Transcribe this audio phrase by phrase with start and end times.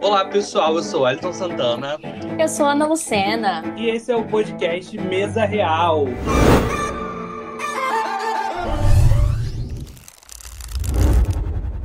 [0.00, 0.76] Olá, pessoal.
[0.76, 1.98] Eu sou Elton Santana.
[2.38, 3.62] Eu sou Ana Lucena.
[3.76, 6.04] E esse é o podcast Mesa Real.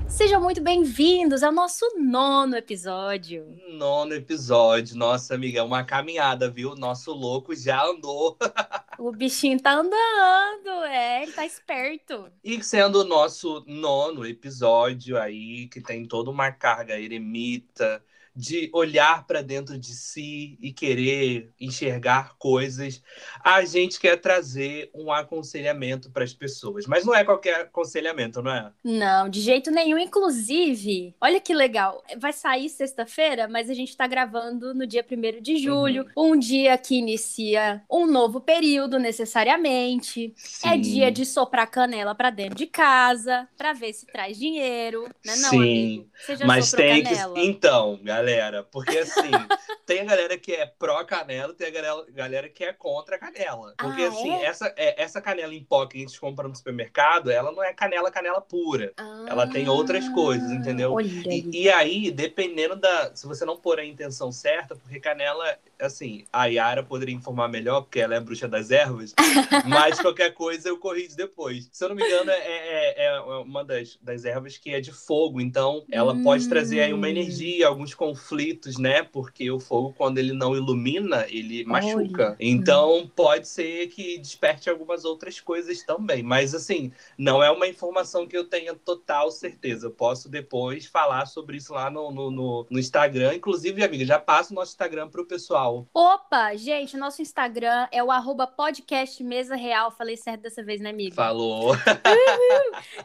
[0.08, 3.58] Sejam muito bem-vindos ao nosso nono episódio.
[3.70, 4.98] Nono episódio.
[4.98, 6.76] Nossa, amiga, é uma caminhada, viu?
[6.76, 8.38] Nosso louco já andou.
[9.00, 12.30] O bichinho tá andando, é, ele tá esperto.
[12.44, 18.04] E sendo o nosso nono episódio aí, que tem toda uma carga eremita,
[18.36, 23.02] de olhar para dentro de si e querer enxergar coisas,
[23.44, 26.86] a gente quer trazer um aconselhamento para as pessoas.
[26.86, 28.72] Mas não é qualquer aconselhamento, não é?
[28.84, 29.98] Não, de jeito nenhum.
[29.98, 35.42] Inclusive, olha que legal, vai sair sexta-feira, mas a gente está gravando no dia 1
[35.42, 36.32] de julho, uhum.
[36.34, 40.34] um dia que inicia um novo período, necessariamente.
[40.38, 40.70] É Sim.
[40.70, 45.36] É dia de soprar canela para dentro de casa, para ver se traz dinheiro, né?
[45.38, 45.58] Não, Sim.
[45.58, 46.10] Amigo?
[46.16, 47.34] Você já mas tem canela?
[47.34, 47.42] que.
[47.42, 48.64] Então, galera galera.
[48.64, 49.32] Porque assim,
[49.86, 53.74] tem a galera que é pró-canela, tem a galera, galera que é contra a canela.
[53.78, 54.46] Porque ah, assim, é?
[54.46, 57.74] essa, é, essa canela em pó que a gente compra no supermercado, ela não é
[57.74, 58.94] canela, canela pura.
[58.98, 61.00] Ah, ela tem outras coisas, entendeu?
[61.02, 63.16] E, e, aí, dependendo da.
[63.16, 67.82] Se você não pôr a intenção certa, porque canela, assim, a Yara poderia informar melhor,
[67.82, 69.14] porque ela é a bruxa das ervas,
[69.68, 71.70] mas qualquer coisa eu corrijo depois.
[71.72, 74.92] Se eu não me engano, é, é, é uma das, das ervas que é de
[74.92, 76.24] fogo, então ela hum.
[76.24, 77.10] pode trazer aí uma hum.
[77.10, 79.04] energia, alguns conflitos, né?
[79.04, 82.36] Porque o fogo, quando ele não ilumina, ele machuca.
[82.40, 86.24] Então, pode ser que desperte algumas outras coisas também.
[86.24, 89.88] Mas, assim, não é uma informação que eu tenha total certeza.
[89.88, 93.36] Eu posso depois falar sobre isso lá no, no, no, no Instagram.
[93.36, 95.88] Inclusive, amiga, já passo o nosso Instagram pro pessoal.
[95.94, 99.92] Opa, gente, nosso Instagram é o arroba podcast Mesa Real.
[99.92, 101.16] Falei certo dessa vez, né, amiga?
[101.16, 101.76] Falou.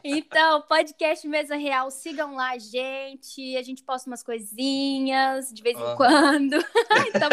[0.02, 3.56] então, podcast Mesa Real, sigam lá, gente.
[3.56, 4.93] A gente posta umas coisinhas
[5.52, 5.94] de vez em ah.
[5.96, 6.54] quando.
[7.08, 7.28] então...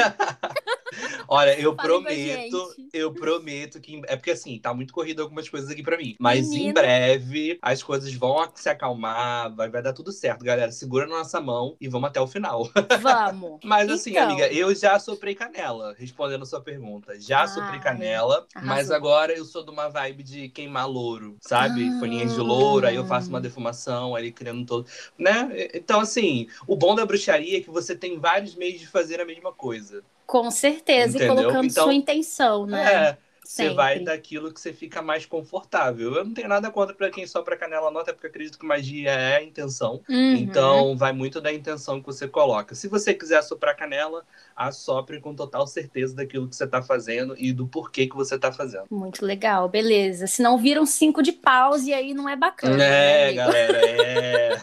[1.28, 4.02] Olha, eu prometo, eu prometo que.
[4.08, 6.16] É porque assim, tá muito corrido algumas coisas aqui para mim.
[6.20, 6.70] Mas Menina.
[6.70, 10.72] em breve as coisas vão se acalmar, vai, vai dar tudo certo, galera.
[10.72, 12.70] Segura na nossa mão e vamos até o final.
[13.02, 13.60] Vamos.
[13.64, 14.24] mas assim, então...
[14.24, 17.20] amiga, eu já soprei canela, respondendo a sua pergunta.
[17.20, 18.76] Já ah, soprei canela, arrasou.
[18.76, 21.88] mas agora eu sou de uma vibe de queimar louro, sabe?
[21.88, 22.00] Ah.
[22.00, 24.86] Folhinhas de louro, aí eu faço uma defumação, ali criando todo.
[25.18, 25.70] Né?
[25.74, 29.52] Então, assim, o bom da bruxaria que você tem vários meios de fazer a mesma
[29.52, 30.04] coisa.
[30.26, 31.34] Com certeza, Entendeu?
[31.34, 32.94] e colocando então, sua intenção, né?
[33.10, 33.18] É.
[33.44, 36.16] Você vai daquilo que você fica mais confortável.
[36.16, 39.38] Eu não tenho nada contra para quem sopra canela nota, porque acredito que magia é
[39.38, 40.02] a intenção.
[40.08, 40.36] Uhum.
[40.36, 42.76] Então, vai muito da intenção que você coloca.
[42.76, 44.24] Se você quiser soprar canela,
[44.56, 48.52] assopre com total certeza daquilo que você está fazendo e do porquê que você está
[48.52, 48.86] fazendo.
[48.90, 50.28] Muito legal, beleza.
[50.28, 52.84] Se não viram cinco de pause, e aí não é bacana.
[52.84, 54.58] É, né, galera, é.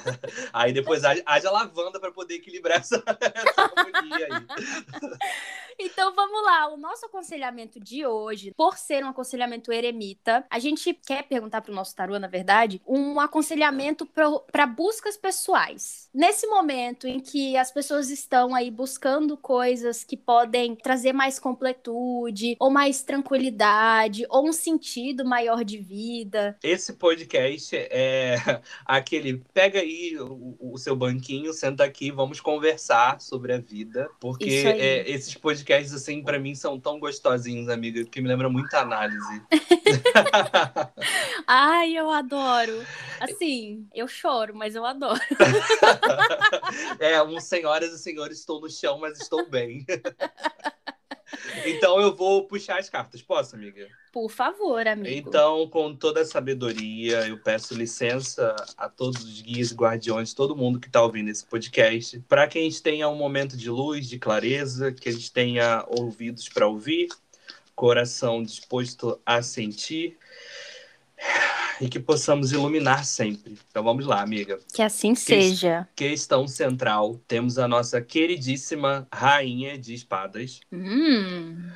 [0.52, 5.18] aí depois haja lavanda para poder equilibrar essa, essa harmonia aí.
[5.80, 10.92] Então vamos lá, o nosso aconselhamento de hoje, por ser um aconselhamento eremita, a gente
[10.94, 16.08] quer perguntar para o nosso tarô, na verdade, um aconselhamento para buscas pessoais.
[16.12, 22.56] Nesse momento em que as pessoas estão aí buscando coisas que podem trazer mais completude,
[22.58, 26.56] ou mais tranquilidade, ou um sentido maior de vida.
[26.62, 28.36] Esse podcast é
[28.84, 34.64] aquele pega aí o, o seu banquinho, senta aqui, vamos conversar sobre a vida, porque
[34.66, 39.42] é, esses podcasts assim, para mim são tão gostosinhos, amiga, que me lembra muita análise.
[41.46, 42.84] Ai, eu adoro.
[43.20, 45.20] Assim, eu choro, mas eu adoro.
[46.98, 49.86] é, um senhoras e senhores, estou no chão, mas estou bem.
[51.66, 53.86] Então eu vou puxar as cartas, posso, amiga?
[54.12, 55.28] Por favor, amigo.
[55.28, 60.80] Então, com toda a sabedoria, eu peço licença a todos os guias guardiões, todo mundo
[60.80, 64.18] que está ouvindo esse podcast, para que a gente tenha um momento de luz, de
[64.18, 67.08] clareza, que a gente tenha ouvidos para ouvir,
[67.78, 70.18] coração disposto a sentir
[71.80, 73.56] e que possamos iluminar sempre.
[73.70, 74.58] Então vamos lá, amiga.
[74.74, 75.88] Que assim que seja.
[75.94, 80.58] Questão central: temos a nossa queridíssima Rainha de Espadas.
[80.72, 81.70] Hum.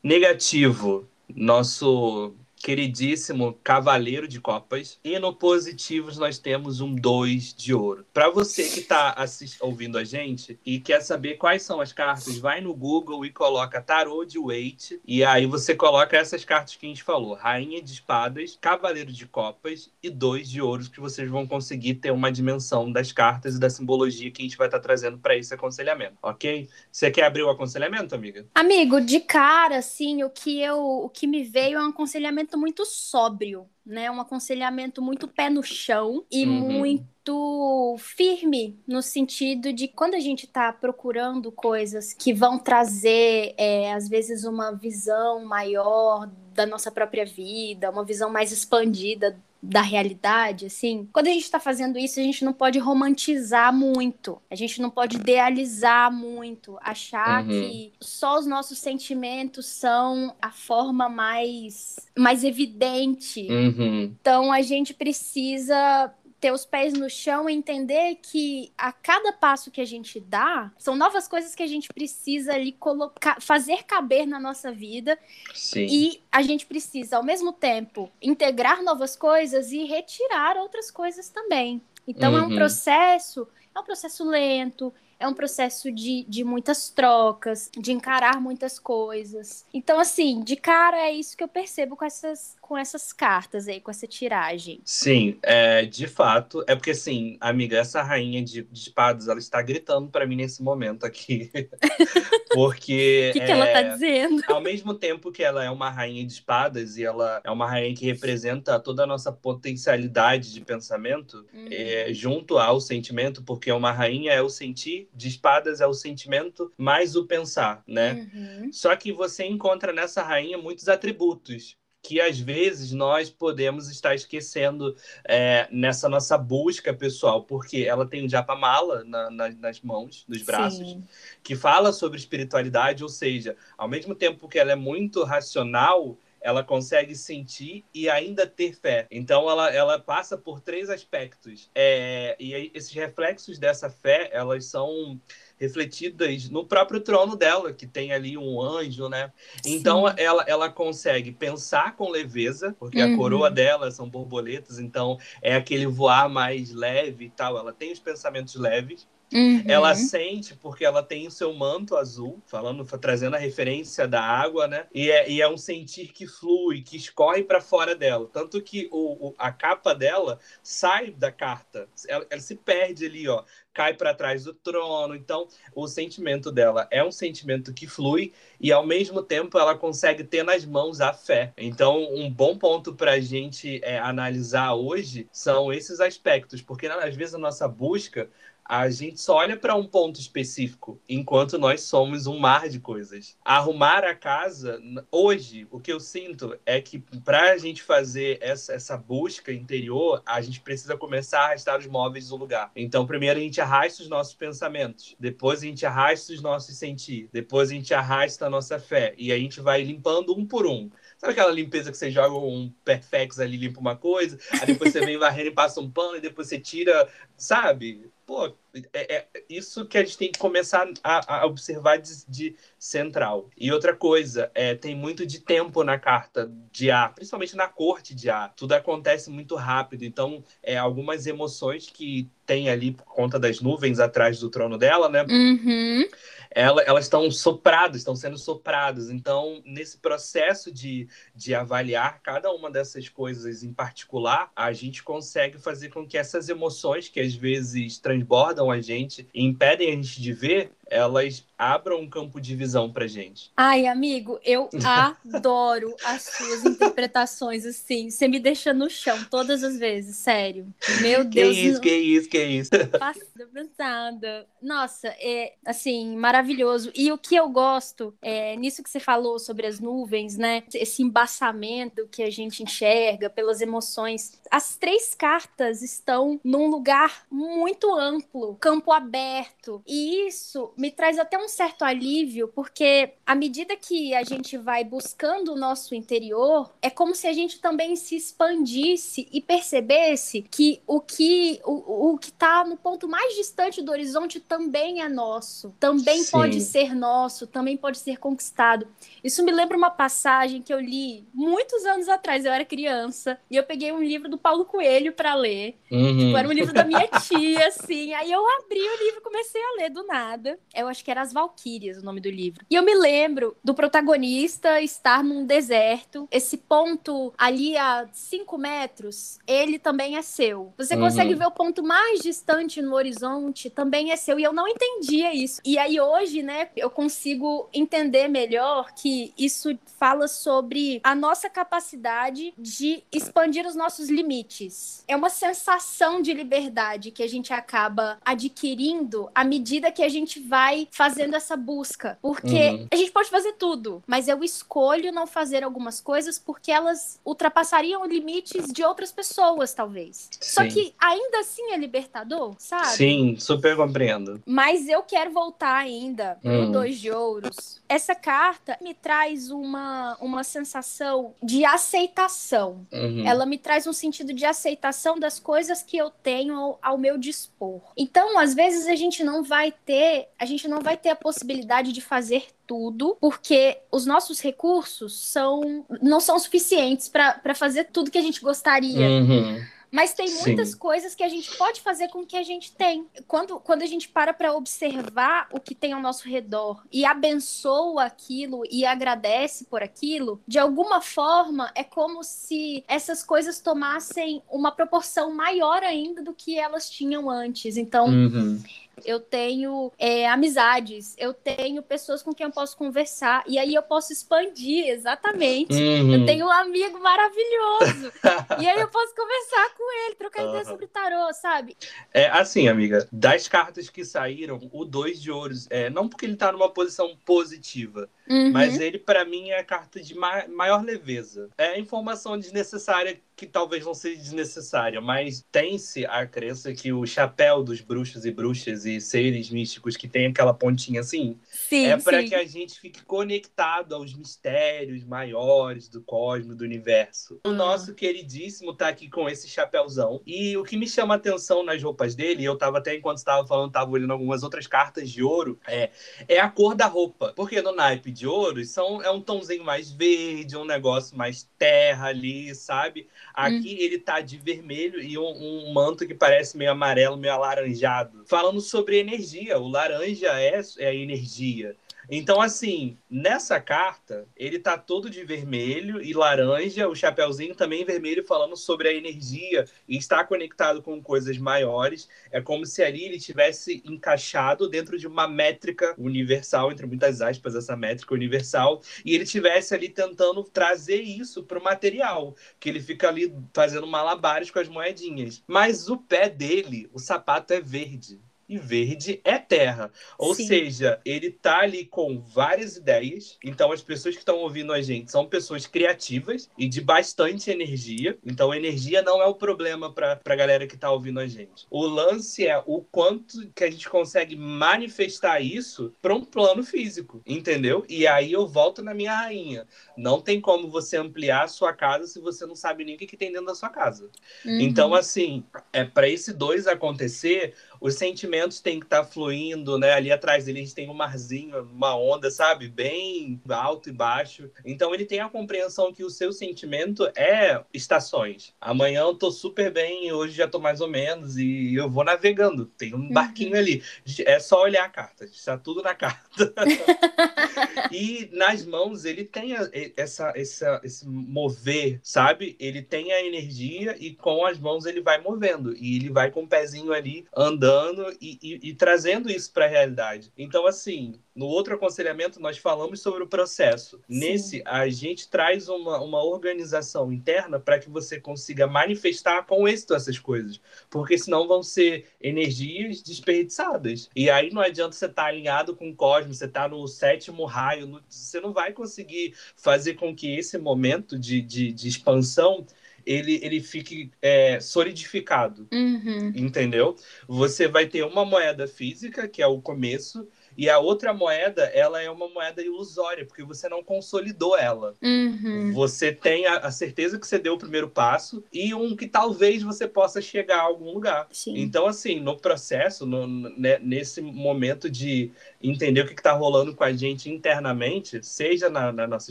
[0.00, 4.98] Negativo, nosso queridíssimo Cavaleiro de Copas.
[5.04, 8.04] E no positivos nós temos um 2 de ouro.
[8.12, 9.14] Para você que está
[9.60, 13.80] ouvindo a gente e quer saber quais são as cartas, vai no Google e coloca
[13.80, 15.00] Tarô de Waite.
[15.06, 19.26] E aí você coloca essas cartas que a gente falou: Rainha de Espadas, Cavaleiro de
[19.26, 23.60] Copas e 2 de ouros, que vocês vão conseguir ter uma dimensão das cartas e
[23.60, 26.68] da simbologia que a gente vai estar tá trazendo para esse aconselhamento, ok?
[26.90, 28.46] Você quer abrir o aconselhamento, amiga?
[28.54, 32.56] Amigo, de cara, assim, o que eu, o que me veio é um aconselhamento aconselhamento
[32.56, 34.10] muito sóbrio, né?
[34.10, 36.72] Um aconselhamento muito pé no chão e uhum.
[36.72, 43.92] muito firme no sentido de quando a gente está procurando coisas que vão trazer, é,
[43.92, 50.66] às vezes, uma visão maior da nossa própria vida, uma visão mais expandida da realidade,
[50.66, 54.80] assim, quando a gente está fazendo isso, a gente não pode romantizar muito, a gente
[54.80, 57.48] não pode idealizar muito, achar uhum.
[57.48, 63.48] que só os nossos sentimentos são a forma mais, mais evidente.
[63.50, 64.14] Uhum.
[64.20, 69.70] Então a gente precisa ter os pés no chão e entender que a cada passo
[69.70, 74.26] que a gente dá, são novas coisas que a gente precisa ali colocar, fazer caber
[74.26, 75.18] na nossa vida.
[75.54, 75.86] Sim.
[75.90, 81.82] E a gente precisa, ao mesmo tempo, integrar novas coisas e retirar outras coisas também.
[82.06, 82.38] Então uhum.
[82.38, 82.56] é um uhum.
[82.56, 88.78] processo, é um processo lento, é um processo de, de muitas trocas, de encarar muitas
[88.78, 89.66] coisas.
[89.74, 93.80] Então, assim, de cara é isso que eu percebo com essas, com essas cartas aí,
[93.80, 94.82] com essa tiragem.
[94.84, 96.62] Sim, é, de fato.
[96.66, 100.62] É porque, assim, amiga, essa rainha de, de espadas, ela está gritando para mim nesse
[100.62, 101.50] momento aqui.
[102.52, 103.30] porque.
[103.30, 104.42] O que, que ela tá dizendo?
[104.48, 107.96] Ao mesmo tempo que ela é uma rainha de espadas e ela é uma rainha
[107.96, 111.68] que representa toda a nossa potencialidade de pensamento, uhum.
[111.70, 116.70] é, junto ao sentimento, porque uma rainha é o sentir de espadas é o sentimento
[116.76, 118.28] mais o pensar, né?
[118.34, 118.70] Uhum.
[118.74, 124.96] Só que você encontra nessa rainha muitos atributos que às vezes nós podemos estar esquecendo
[125.26, 130.40] é, nessa nossa busca pessoal, porque ela tem o Japamala na, na, nas mãos, nos
[130.40, 131.04] braços, Sim.
[131.42, 136.64] que fala sobre espiritualidade, ou seja, ao mesmo tempo que ela é muito racional, ela
[136.64, 139.06] consegue sentir e ainda ter fé.
[139.10, 141.70] Então ela, ela passa por três aspectos.
[141.74, 145.20] É, e esses reflexos dessa fé, elas são
[145.58, 149.32] refletidas no próprio trono dela, que tem ali um anjo, né?
[149.64, 153.14] Então ela, ela consegue pensar com leveza, porque uhum.
[153.14, 157.58] a coroa dela são borboletas, então é aquele voar mais leve e tal.
[157.58, 159.06] Ela tem os pensamentos leves.
[159.32, 159.62] Uhum.
[159.66, 164.66] Ela sente porque ela tem o seu manto azul, falando, trazendo a referência da água,
[164.66, 164.86] né?
[164.92, 168.28] E é, e é um sentir que flui, que escorre para fora dela.
[168.32, 171.88] Tanto que o, o, a capa dela sai da carta.
[172.08, 173.44] Ela, ela se perde ali, ó.
[173.74, 175.14] Cai para trás do trono.
[175.14, 180.24] Então, o sentimento dela é um sentimento que flui e, ao mesmo tempo, ela consegue
[180.24, 181.52] ter nas mãos a fé.
[181.56, 187.14] Então, um bom ponto para a gente é, analisar hoje são esses aspectos, porque às
[187.14, 188.28] vezes a nossa busca
[188.68, 193.34] a gente só olha para um ponto específico, enquanto nós somos um mar de coisas.
[193.42, 194.78] Arrumar a casa,
[195.10, 200.22] hoje, o que eu sinto é que para a gente fazer essa, essa busca interior,
[200.26, 202.70] a gente precisa começar a arrastar os móveis do lugar.
[202.76, 207.30] Então, primeiro a gente arrasta os nossos pensamentos, depois a gente arrasta os nossos sentir,
[207.32, 210.90] depois a gente arrasta a nossa fé, e a gente vai limpando um por um.
[211.18, 215.04] Sabe aquela limpeza que você joga um perfex ali, limpa uma coisa, aí depois você
[215.04, 218.10] vem varrendo e passa um pano, e depois você tira, sabe?
[218.28, 218.54] pô,
[218.92, 223.48] é, é, isso que a gente tem que começar a, a observar de, de, central.
[223.56, 228.14] E outra coisa, é, tem muito de tempo na carta de ar, principalmente na corte
[228.14, 228.52] de ar.
[228.54, 233.98] Tudo acontece muito rápido, então é, algumas emoções que tem ali por conta das nuvens
[233.98, 235.22] atrás do trono dela, né?
[235.22, 236.06] Uhum
[236.50, 239.10] ela, elas estão sopradas, estão sendo sopradas.
[239.10, 245.58] Então, nesse processo de, de avaliar cada uma dessas coisas em particular, a gente consegue
[245.58, 250.20] fazer com que essas emoções que às vezes transbordam a gente e impedem a gente
[250.20, 253.50] de ver, elas abram um campo de visão pra gente.
[253.56, 254.68] Ai, amigo, eu
[255.34, 258.10] adoro as suas interpretações, assim.
[258.10, 260.72] Você me deixa no chão todas as vezes, sério.
[261.00, 261.54] Meu Deus.
[261.54, 262.70] Que isso, que isso, que isso.
[262.98, 264.46] Passada.
[264.62, 266.47] Nossa, é, assim, maravilhoso.
[266.94, 270.62] E o que eu gosto, é, nisso que você falou sobre as nuvens, né?
[270.74, 274.40] Esse embaçamento que a gente enxerga pelas emoções.
[274.50, 279.82] As três cartas estão num lugar muito amplo, campo aberto.
[279.86, 284.84] E isso me traz até um certo alívio, porque à medida que a gente vai
[284.84, 290.80] buscando o nosso interior, é como se a gente também se expandisse e percebesse que
[290.86, 295.74] o que o, o que está no ponto mais distante do horizonte também é nosso,
[295.78, 296.38] também Sim.
[296.38, 298.86] pode ser nosso, também pode ser conquistado.
[299.22, 303.56] Isso me lembra uma passagem que eu li muitos anos atrás, eu era criança, e
[303.56, 305.76] eu peguei um livro do Paulo Coelho para ler.
[305.90, 306.18] Uhum.
[306.18, 309.22] Tipo, era um livro da minha tia, assim, Sim, aí eu abri o livro e
[309.22, 310.58] comecei a ler do nada.
[310.74, 312.64] Eu acho que era As Valquírias o nome do livro.
[312.70, 316.28] E eu me lembro do protagonista estar num deserto.
[316.30, 320.72] Esse ponto ali a 5 metros, ele também é seu.
[320.76, 321.00] Você uhum.
[321.00, 324.38] consegue ver o ponto mais distante no horizonte, também é seu.
[324.38, 325.60] E eu não entendia isso.
[325.64, 332.54] E aí hoje, né, eu consigo entender melhor que isso fala sobre a nossa capacidade
[332.56, 335.04] de expandir os nossos limites.
[335.08, 340.40] É uma sensação de liberdade que a gente acaba adquirindo à medida que a gente
[340.40, 342.18] vai fazendo essa busca.
[342.22, 342.86] Porque uhum.
[342.90, 348.04] a gente pode fazer tudo, mas eu escolho não fazer algumas coisas porque elas ultrapassariam
[348.06, 350.28] limites de outras pessoas, talvez.
[350.32, 350.38] Sim.
[350.40, 352.88] Só que ainda assim é libertador, sabe?
[352.88, 354.42] Sim, super compreendo.
[354.46, 356.07] Mas eu quero voltar ainda
[356.44, 356.66] hum.
[356.66, 357.80] no Dois de Ouros.
[357.88, 362.86] Essa carta me traz uma, uma sensação de aceitação.
[362.92, 363.26] Uhum.
[363.26, 367.16] Ela me traz um sentido de aceitação das coisas que eu tenho ao, ao meu
[367.16, 367.80] dispor.
[367.96, 371.92] Então, às vezes a gente não vai ter, a gente não vai ter a possibilidade
[371.92, 378.18] de fazer tudo, porque os nossos recursos são não são suficientes para fazer tudo que
[378.18, 379.08] a gente gostaria.
[379.08, 379.64] Uhum.
[379.90, 380.78] Mas tem muitas Sim.
[380.78, 383.06] coisas que a gente pode fazer com o que a gente tem.
[383.26, 388.04] Quando, quando a gente para para observar o que tem ao nosso redor e abençoa
[388.04, 394.70] aquilo e agradece por aquilo, de alguma forma é como se essas coisas tomassem uma
[394.70, 397.76] proporção maior ainda do que elas tinham antes.
[397.76, 398.62] Então, uhum
[399.04, 403.82] eu tenho é, amizades, eu tenho pessoas com quem eu posso conversar, e aí eu
[403.82, 405.74] posso expandir, exatamente.
[405.74, 406.14] Uhum.
[406.14, 408.12] Eu tenho um amigo maravilhoso,
[408.60, 410.48] e aí eu posso conversar com ele, trocar uhum.
[410.50, 411.76] ideia sobre tarô, sabe?
[412.12, 416.36] É assim, amiga, das cartas que saíram, o dois de ouros, é, não porque ele
[416.36, 418.52] tá numa posição positiva, uhum.
[418.52, 421.48] mas ele, para mim, é a carta de ma maior leveza.
[421.56, 427.62] É informação desnecessária que talvez não seja desnecessária, mas tem-se a crença que o chapéu
[427.62, 432.24] dos bruxos e bruxas e seres místicos que tem aquela pontinha assim, sim, é para
[432.24, 437.40] que a gente fique conectado aos mistérios maiores do cosmos, do universo.
[437.46, 437.52] O ah.
[437.52, 440.20] nosso queridíssimo tá aqui com esse chapéuzão.
[440.26, 443.46] E o que me chama a atenção nas roupas dele, eu tava até enquanto estava
[443.46, 445.90] falando, tava olhando algumas outras cartas de ouro, é,
[446.26, 447.32] é a cor da roupa.
[447.36, 452.08] Porque no naipe de ouro são, é um tomzinho mais verde, um negócio mais terra
[452.08, 453.08] ali, sabe?
[453.32, 453.82] Aqui hum.
[453.84, 458.24] ele tá de vermelho e um, um, manto que parece meio amarelo, meio alaranjado.
[458.26, 461.76] Falando sobre energia, o laranja é, é energia.
[462.10, 468.24] Então, assim, nessa carta, ele tá todo de vermelho e laranja, o chapéuzinho também vermelho,
[468.24, 472.08] falando sobre a energia e está conectado com coisas maiores.
[472.30, 477.54] É como se ali ele tivesse encaixado dentro de uma métrica universal, entre muitas aspas,
[477.54, 482.80] essa métrica universal, e ele tivesse ali tentando trazer isso para o material, que ele
[482.80, 485.42] fica ali fazendo malabares com as moedinhas.
[485.46, 489.92] Mas o pé dele, o sapato é verde e verde é terra.
[490.16, 490.46] Ou Sim.
[490.46, 493.38] seja, ele tá ali com várias ideias.
[493.44, 498.18] Então, as pessoas que estão ouvindo a gente são pessoas criativas e de bastante energia.
[498.24, 501.66] Então, energia não é o problema para a galera que tá ouvindo a gente.
[501.70, 507.20] O lance é o quanto que a gente consegue manifestar isso para um plano físico,
[507.26, 507.84] entendeu?
[507.88, 509.66] E aí eu volto na minha rainha.
[509.96, 513.06] Não tem como você ampliar a sua casa se você não sabe nem o que,
[513.06, 514.10] que tem dentro da sua casa.
[514.44, 514.60] Uhum.
[514.60, 519.92] Então, assim, é para esse dois acontecer, os sentimentos têm que estar tá fluindo, né?
[519.92, 522.68] Ali atrás dele a gente tem um marzinho, uma onda, sabe?
[522.68, 524.50] Bem alto e baixo.
[524.64, 528.54] Então ele tem a compreensão que o seu sentimento é estações.
[528.60, 532.66] Amanhã eu tô super bem, hoje já tô mais ou menos, e eu vou navegando.
[532.66, 533.12] Tem um uhum.
[533.12, 533.82] barquinho ali.
[534.24, 536.52] É só olhar a carta, está tudo na carta.
[537.92, 539.54] e nas mãos ele tem
[539.96, 542.56] essa, essa, esse mover, sabe?
[542.58, 545.76] Ele tem a energia e com as mãos ele vai movendo.
[545.76, 549.66] E ele vai com o pezinho ali andando estudando e, e, e trazendo isso para
[549.66, 550.32] a realidade.
[550.36, 553.98] Então, assim, no outro aconselhamento, nós falamos sobre o processo.
[553.98, 554.02] Sim.
[554.08, 559.94] Nesse, a gente traz uma, uma organização interna para que você consiga manifestar com êxito
[559.94, 560.60] essas coisas.
[560.88, 564.08] Porque senão vão ser energias desperdiçadas.
[564.16, 567.44] E aí não adianta você estar tá alinhado com o cosmos, você está no sétimo
[567.44, 572.66] raio, no, você não vai conseguir fazer com que esse momento de, de, de expansão
[573.08, 575.66] ele, ele fique é, solidificado.
[575.72, 576.32] Uhum.
[576.36, 576.94] Entendeu?
[577.26, 582.02] Você vai ter uma moeda física, que é o começo, e a outra moeda, ela
[582.02, 584.94] é uma moeda ilusória, porque você não consolidou ela.
[585.00, 585.72] Uhum.
[585.72, 589.62] Você tem a, a, certeza que você deu o primeiro passo e um que talvez
[589.62, 591.28] você possa chegar a algum lugar.
[591.30, 591.56] Sim.
[591.56, 596.84] Então, assim, no processo, no, né, nesse momento de entender o que está rolando com
[596.84, 599.30] a gente internamente, seja na, na nossa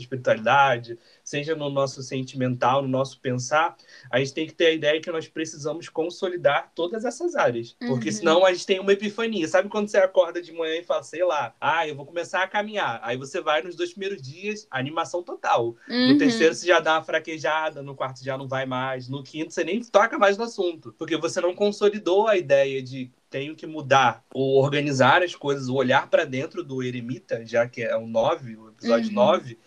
[0.00, 3.76] espiritualidade, seja no nosso sentimental, no nosso pensar,
[4.10, 7.74] a gente tem que ter a ideia que nós precisamos consolidar todas essas áreas.
[7.86, 8.14] Porque uhum.
[8.14, 9.48] senão a gente tem uma epifania.
[9.48, 12.48] Sabe quando você acorda de manhã e fala, sei lá, ah, eu vou começar a
[12.48, 13.00] caminhar.
[13.02, 15.76] Aí você vai nos dois primeiros dias, animação total.
[15.88, 16.12] Uhum.
[16.12, 19.54] No terceiro você já dá uma fraquejada, no quarto já não vai mais, no quinto
[19.54, 20.94] você nem toca mais no assunto.
[20.98, 25.74] Porque você não consolidou a ideia de tenho que mudar ou organizar as coisas, o
[25.74, 29.14] olhar para dentro do eremita, já que é o 9, o episódio uhum.
[29.14, 29.58] 9,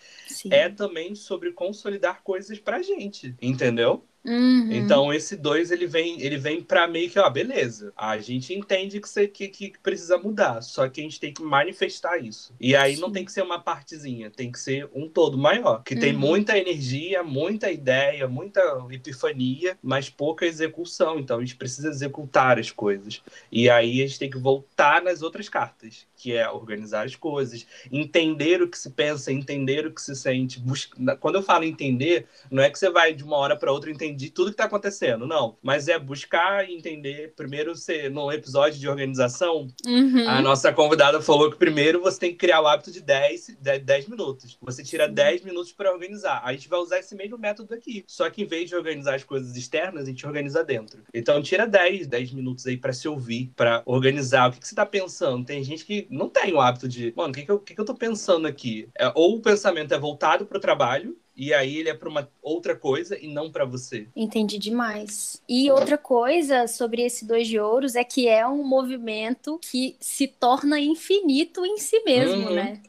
[0.50, 4.04] é também sobre consolidar coisas pra gente, entendeu?
[4.24, 4.70] Uhum.
[4.70, 9.00] Então esse dois ele vem ele vem para meio que ó beleza a gente entende
[9.00, 12.76] que você que, que precisa mudar só que a gente tem que manifestar isso e
[12.76, 13.00] aí Sim.
[13.00, 16.00] não tem que ser uma partezinha tem que ser um todo maior que uhum.
[16.00, 18.60] tem muita energia muita ideia muita
[18.92, 24.20] epifania mas pouca execução então a gente precisa executar as coisas e aí a gente
[24.20, 28.90] tem que voltar nas outras cartas que é organizar as coisas entender o que se
[28.90, 31.16] pensa entender o que se sente busca...
[31.16, 34.11] quando eu falo entender não é que você vai de uma hora para outra entender
[34.12, 35.56] entendi tudo que tá acontecendo, não.
[35.62, 37.32] Mas é buscar entender.
[37.34, 40.28] Primeiro, você, no episódio de organização, uhum.
[40.28, 44.08] a nossa convidada falou que primeiro você tem que criar o hábito de 10, 10,
[44.08, 44.58] minutos.
[44.60, 45.14] Você tira Sim.
[45.14, 46.42] 10 minutos para organizar.
[46.44, 48.04] A gente vai usar esse mesmo método aqui.
[48.06, 51.02] Só que em vez de organizar as coisas externas, a gente organiza dentro.
[51.12, 54.48] Então, tira 10, 10 minutos aí para se ouvir, para organizar.
[54.48, 55.44] O que, que, você tá pensando?
[55.44, 57.80] Tem gente que não tem o hábito de, mano, o que, que, eu, que, que
[57.80, 58.88] eu tô pensando aqui?
[58.98, 62.28] É, ou o pensamento é voltado para o trabalho, e aí ele é para uma
[62.42, 64.06] outra coisa e não para você.
[64.14, 65.42] Entendi demais.
[65.48, 70.26] E outra coisa sobre esse dois de ouros é que é um movimento que se
[70.26, 72.54] torna infinito em si mesmo, uhum.
[72.54, 72.82] né?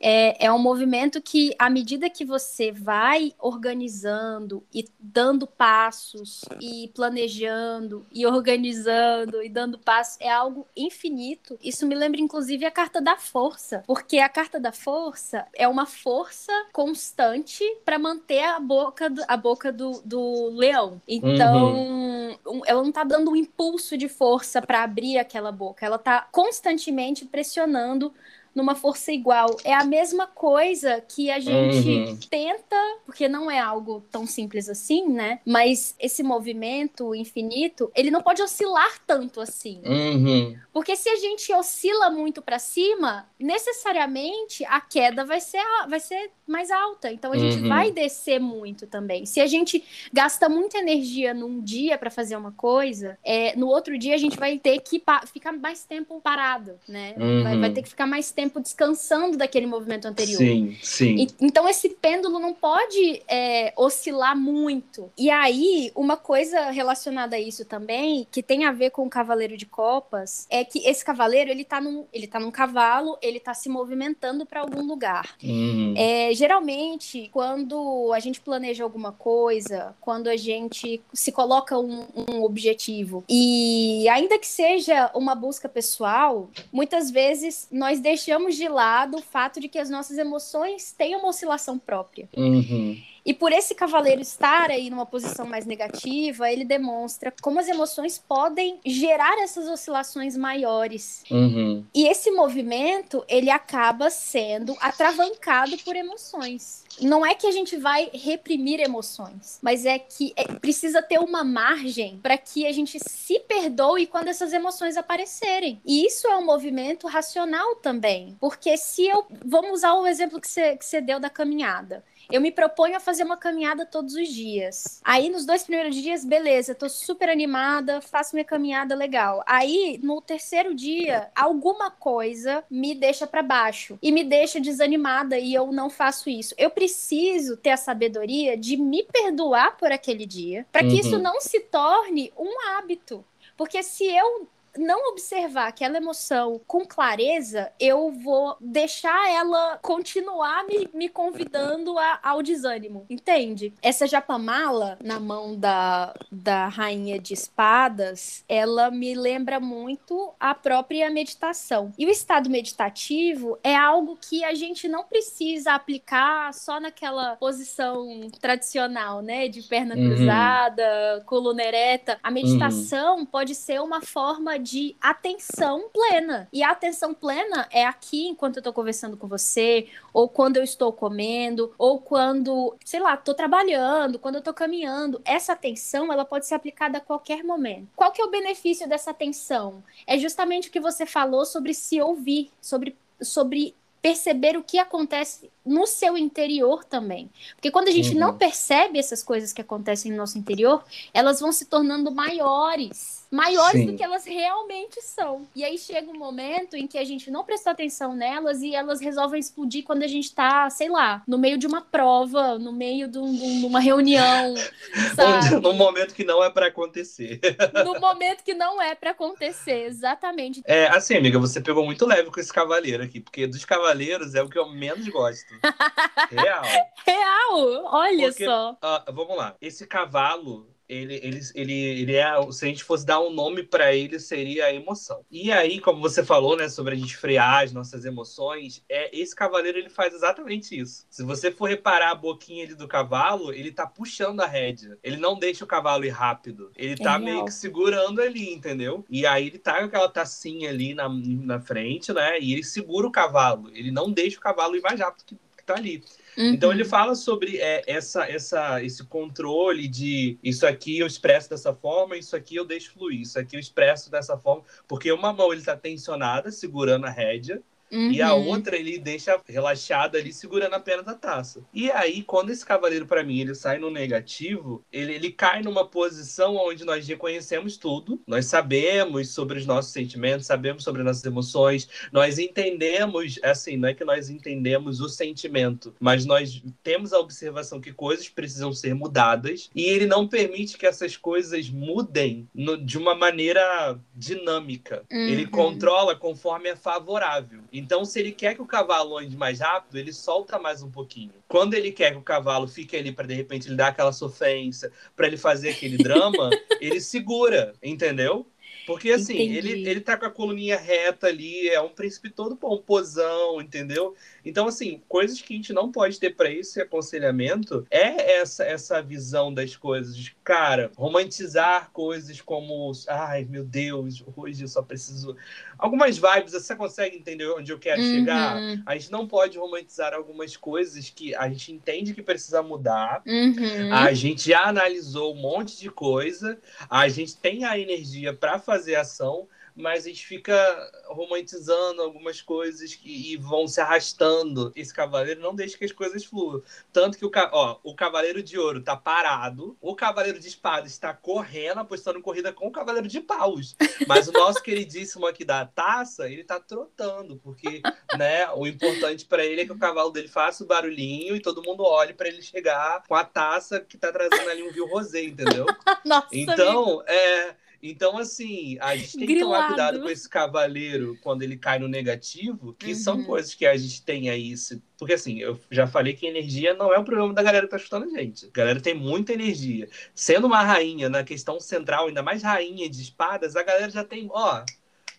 [0.00, 6.90] É, é um movimento que, à medida que você vai organizando e dando passos, e
[6.94, 11.58] planejando, e organizando, e dando passos, é algo infinito.
[11.62, 15.84] Isso me lembra, inclusive, a carta da força, porque a carta da força é uma
[15.84, 21.00] força constante para manter a boca do, a boca do, do leão.
[21.06, 22.62] Então, uhum.
[22.64, 27.26] ela não está dando um impulso de força para abrir aquela boca, ela está constantemente
[27.26, 28.12] pressionando
[28.54, 29.56] numa força igual.
[29.64, 32.18] É a mesma coisa que a gente uhum.
[32.28, 35.40] tenta, porque não é algo tão simples assim, né?
[35.44, 39.80] Mas esse movimento infinito, ele não pode oscilar tanto assim.
[39.84, 40.56] Uhum.
[40.72, 46.30] Porque se a gente oscila muito para cima, necessariamente a queda vai ser, vai ser
[46.46, 47.12] mais alta.
[47.12, 47.68] Então a gente uhum.
[47.68, 49.24] vai descer muito também.
[49.26, 53.96] Se a gente gasta muita energia num dia para fazer uma coisa, é, no outro
[53.96, 57.14] dia a gente vai ter que ficar mais tempo parado, né?
[57.42, 60.38] Vai, vai ter que ficar mais tempo tempo descansando daquele movimento anterior.
[60.38, 61.16] Sim, sim.
[61.16, 65.10] E, então esse pêndulo não pode é, oscilar muito.
[65.16, 69.56] E aí, uma coisa relacionada a isso também, que tem a ver com o Cavaleiro
[69.56, 73.54] de Copas, é que esse cavaleiro, ele tá num, ele tá num cavalo, ele tá
[73.54, 75.36] se movimentando para algum lugar.
[75.42, 75.94] Uhum.
[75.96, 82.42] É, geralmente, quando a gente planeja alguma coisa, quando a gente se coloca um, um
[82.42, 89.16] objetivo, e ainda que seja uma busca pessoal, muitas vezes nós deixamos deixamos de lado
[89.16, 92.28] o fato de que as nossas emoções têm uma oscilação própria.
[92.36, 92.96] Uhum.
[93.30, 98.18] E por esse cavaleiro estar aí numa posição mais negativa, ele demonstra como as emoções
[98.18, 101.22] podem gerar essas oscilações maiores.
[101.30, 101.86] Uhum.
[101.94, 106.82] E esse movimento, ele acaba sendo atravancado por emoções.
[107.00, 111.44] Não é que a gente vai reprimir emoções, mas é que é, precisa ter uma
[111.44, 115.80] margem para que a gente se perdoe quando essas emoções aparecerem.
[115.86, 119.24] E isso é um movimento racional também, porque se eu.
[119.44, 122.04] Vamos usar o exemplo que você, que você deu da caminhada.
[122.30, 125.00] Eu me proponho a fazer uma caminhada todos os dias.
[125.04, 129.42] Aí, nos dois primeiros dias, beleza, tô super animada, faço minha caminhada legal.
[129.46, 135.54] Aí, no terceiro dia, alguma coisa me deixa para baixo e me deixa desanimada e
[135.54, 136.54] eu não faço isso.
[136.56, 141.00] Eu preciso ter a sabedoria de me perdoar por aquele dia, para que uhum.
[141.00, 143.24] isso não se torne um hábito.
[143.56, 150.88] Porque se eu não observar aquela emoção com clareza, eu vou deixar ela continuar me,
[150.92, 153.72] me convidando a, ao desânimo, entende?
[153.82, 161.10] Essa japamala na mão da, da rainha de espadas, ela me lembra muito a própria
[161.10, 161.92] meditação.
[161.98, 168.28] E o estado meditativo é algo que a gente não precisa aplicar só naquela posição
[168.40, 169.48] tradicional, né?
[169.48, 170.08] De perna uhum.
[170.08, 172.18] cruzada, coluna ereta.
[172.22, 173.26] A meditação uhum.
[173.26, 176.48] pode ser uma forma de atenção plena.
[176.52, 180.62] E a atenção plena é aqui enquanto eu tô conversando com você, ou quando eu
[180.62, 185.20] estou comendo, ou quando, sei lá, tô trabalhando, quando eu tô caminhando.
[185.24, 187.88] Essa atenção, ela pode ser aplicada a qualquer momento.
[187.96, 189.82] Qual que é o benefício dessa atenção?
[190.06, 195.50] É justamente o que você falou sobre se ouvir, sobre sobre perceber o que acontece
[195.64, 197.30] no seu interior também.
[197.54, 198.18] Porque quando a gente uhum.
[198.18, 203.82] não percebe essas coisas que acontecem no nosso interior, elas vão se tornando maiores maiores
[203.82, 203.86] Sim.
[203.86, 205.46] do que elas realmente são.
[205.54, 209.00] E aí chega um momento em que a gente não prestou atenção nelas e elas
[209.00, 213.06] resolvem explodir quando a gente tá, sei lá, no meio de uma prova, no meio
[213.06, 214.54] de, um, de uma reunião,
[215.14, 215.60] sabe?
[215.60, 217.40] no momento que não é para acontecer.
[217.84, 220.62] no momento que não é para acontecer, exatamente.
[220.64, 224.42] É, assim, amiga, você pegou muito leve com esse cavaleiro aqui, porque dos cavaleiros é
[224.42, 225.54] o que eu menos gosto.
[226.30, 226.62] Real.
[227.06, 228.72] Real, olha porque, só.
[228.72, 233.20] Uh, vamos lá, esse cavalo ele, ele, ele, ele é, se a gente fosse dar
[233.20, 235.24] um nome para ele, seria a emoção.
[235.30, 239.34] E aí, como você falou, né, sobre a gente frear as nossas emoções, é esse
[239.34, 241.06] cavaleiro ele faz exatamente isso.
[241.08, 244.98] Se você for reparar a boquinha ali do cavalo, ele tá puxando a rédea.
[245.02, 246.72] Ele não deixa o cavalo ir rápido.
[246.76, 249.04] Ele tá é meio que segurando ali, entendeu?
[249.08, 252.40] E aí ele tá com aquela tacinha ali na, na frente, né?
[252.40, 253.70] E ele segura o cavalo.
[253.72, 256.02] Ele não deixa o cavalo ir mais rápido que, que tá ali.
[256.40, 256.54] Uhum.
[256.54, 261.74] Então ele fala sobre é, essa, essa, esse controle de isso aqui eu expresso dessa
[261.74, 265.52] forma, isso aqui eu deixo fluir, isso aqui eu expresso dessa forma, porque uma mão
[265.52, 268.12] ele está tensionada, segurando a rédea, Uhum.
[268.12, 268.48] E a uhum.
[268.48, 271.64] outra ele deixa relaxada ali, segurando apenas a taça.
[271.74, 275.86] E aí, quando esse cavaleiro, para mim, ele sai no negativo, ele, ele cai numa
[275.86, 281.24] posição onde nós reconhecemos tudo, nós sabemos sobre os nossos sentimentos, sabemos sobre as nossas
[281.24, 287.18] emoções, nós entendemos, assim, não é que nós entendemos o sentimento, mas nós temos a
[287.18, 292.76] observação que coisas precisam ser mudadas e ele não permite que essas coisas mudem no,
[292.76, 295.04] de uma maneira dinâmica.
[295.10, 295.18] Uhum.
[295.18, 297.60] Ele controla conforme é favorável.
[297.80, 301.32] Então, se ele quer que o cavalo ande mais rápido, ele solta mais um pouquinho.
[301.48, 304.92] Quando ele quer que o cavalo fique ali para de repente ele dar aquela sofrência,
[305.16, 308.46] para ele fazer aquele drama, ele segura, entendeu?
[308.86, 313.60] Porque assim, ele, ele tá com a coluninha reta ali, é um príncipe todo pomposão,
[313.60, 314.14] entendeu?
[314.44, 319.02] Então, assim, coisas que a gente não pode ter para esse aconselhamento é essa, essa
[319.02, 320.32] visão das coisas.
[320.42, 325.36] Cara, romantizar coisas como, ai meu Deus, hoje eu só preciso.
[325.78, 328.14] Algumas vibes, você consegue entender onde eu quero uhum.
[328.14, 328.56] chegar?
[328.86, 333.22] A gente não pode romantizar algumas coisas que a gente entende que precisa mudar.
[333.26, 333.92] Uhum.
[333.92, 338.96] A gente já analisou um monte de coisa, a gente tem a energia para fazer
[338.96, 344.72] ação mas a gente fica romantizando algumas coisas que, e vão se arrastando.
[344.74, 346.62] Esse cavaleiro não deixa que as coisas fluam.
[346.92, 351.12] Tanto que o, ó, o cavaleiro de ouro tá parado, o cavaleiro de espadas está
[351.12, 353.76] correndo, apostando corrida com o cavaleiro de paus.
[354.06, 357.82] Mas o nosso queridíssimo aqui da taça, ele tá trotando, porque
[358.16, 361.62] né, o importante para ele é que o cavalo dele faça o barulhinho e todo
[361.62, 365.24] mundo olhe para ele chegar com a taça que tá trazendo ali um viu rosé,
[365.24, 365.66] entendeu?
[366.04, 367.04] Nossa, então, amigo.
[367.06, 369.50] é então, assim, a gente tem Grilado.
[369.50, 372.94] que tomar cuidado com esse cavaleiro quando ele cai no negativo, que uhum.
[372.94, 374.54] são coisas que a gente tem aí.
[374.98, 377.78] Porque, assim, eu já falei que energia não é o problema da galera que tá
[377.78, 378.46] escutando a gente.
[378.46, 379.88] A galera tem muita energia.
[380.14, 384.28] Sendo uma rainha na questão central, ainda mais rainha de espadas, a galera já tem,
[384.30, 384.62] ó,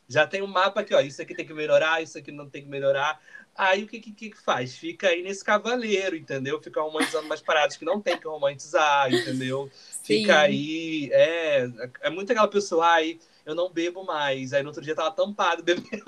[0.07, 1.01] já tem um mapa aqui, ó.
[1.01, 3.19] Isso aqui tem que melhorar, isso aqui não tem que melhorar.
[3.55, 4.77] Aí o que, que, que faz?
[4.77, 6.61] Fica aí nesse cavaleiro, entendeu?
[6.61, 9.69] Fica romantizando umas paradas que não tem que romantizar, entendeu?
[10.03, 11.09] Fica aí.
[11.11, 11.69] É,
[12.01, 14.53] é muito aquela pessoa, aí eu não bebo mais.
[14.53, 16.03] Aí no outro dia tava tampado bebendo,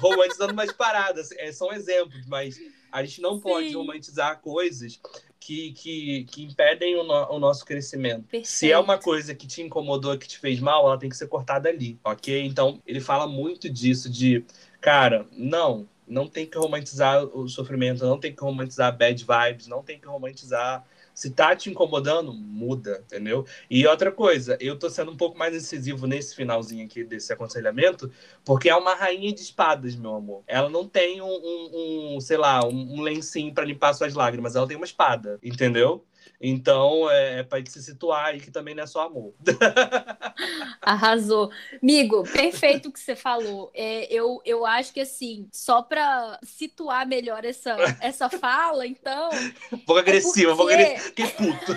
[0.00, 1.30] romantizando umas paradas.
[1.32, 2.58] É, são exemplos, mas
[2.90, 3.40] a gente não Sim.
[3.40, 5.00] pode romantizar coisas
[5.44, 8.22] que, que, que impedem o, no, o nosso crescimento.
[8.22, 8.48] Perfeito.
[8.48, 11.28] Se é uma coisa que te incomodou, que te fez mal, ela tem que ser
[11.28, 12.46] cortada ali, ok?
[12.46, 14.42] Então, ele fala muito disso, de,
[14.80, 19.82] cara, não, não tem que romantizar o sofrimento, não tem que romantizar bad vibes, não
[19.82, 20.82] tem que romantizar.
[21.14, 23.46] Se tá te incomodando, muda, entendeu?
[23.70, 28.10] E outra coisa, eu tô sendo um pouco mais incisivo nesse finalzinho aqui desse aconselhamento,
[28.44, 30.42] porque é uma rainha de espadas, meu amor.
[30.46, 34.56] Ela não tem um, um, um sei lá, um, um lencinho para limpar suas lágrimas,
[34.56, 36.04] ela tem uma espada, entendeu?
[36.40, 39.34] Então, é, é para se situar aí que também não é só amor.
[40.82, 41.50] Arrasou.
[41.82, 43.70] Amigo, perfeito o que você falou.
[43.74, 49.30] É, eu, eu acho que, assim, só para situar melhor essa, essa fala, então.
[49.72, 50.54] Um pouco agressiva, é porque...
[50.54, 51.14] um pouco agressiva.
[51.14, 51.74] Que puto.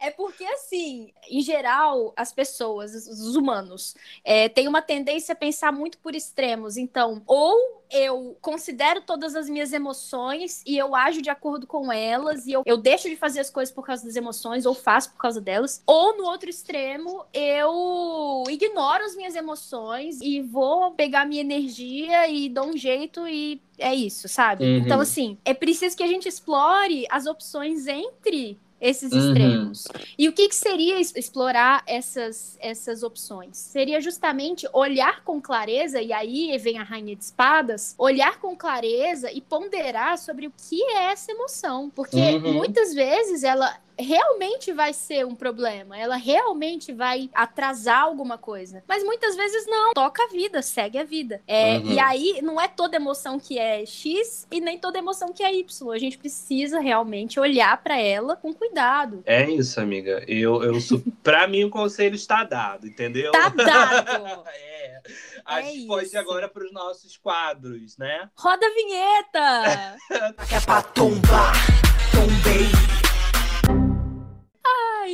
[0.00, 5.70] É porque, assim, em geral, as pessoas, os humanos, é, têm uma tendência a pensar
[5.70, 6.78] muito por extremos.
[6.78, 12.46] Então, ou eu considero todas as minhas emoções e eu ajo de acordo com elas
[12.46, 15.18] e eu, eu deixo de fazer as coisas por causa das emoções ou faço por
[15.18, 15.82] causa delas.
[15.86, 22.48] Ou, no outro extremo, eu ignoro as minhas emoções e vou pegar minha energia e
[22.48, 24.64] dou um jeito e é isso, sabe?
[24.64, 24.76] Uhum.
[24.78, 29.18] Então, assim, é preciso que a gente explore as opções entre esses uhum.
[29.18, 29.84] extremos.
[30.18, 33.56] E o que, que seria explorar essas, essas opções?
[33.56, 39.30] Seria justamente olhar com clareza, e aí vem a Rainha de Espadas, olhar com clareza
[39.30, 41.90] e ponderar sobre o que é essa emoção.
[41.90, 42.54] Porque uhum.
[42.54, 48.82] muitas vezes ela realmente vai ser um problema, ela realmente vai atrasar alguma coisa.
[48.88, 51.40] Mas muitas vezes não, toca a vida, segue a vida.
[51.46, 51.92] É, uhum.
[51.92, 55.54] E aí não é toda emoção que é X e nem toda emoção que é
[55.54, 55.92] Y.
[55.92, 59.22] A gente precisa realmente olhar para ela com cuidado.
[59.26, 60.24] É isso, amiga.
[60.26, 61.02] Eu, eu sou...
[61.22, 63.32] para mim o conselho está dado, entendeu?
[63.32, 64.44] Tá dado.
[64.48, 65.02] é.
[65.44, 68.28] A gente pode ir agora para os nossos quadros, né?
[68.36, 69.96] Roda a vinheta!
[70.54, 71.54] é pra tombar,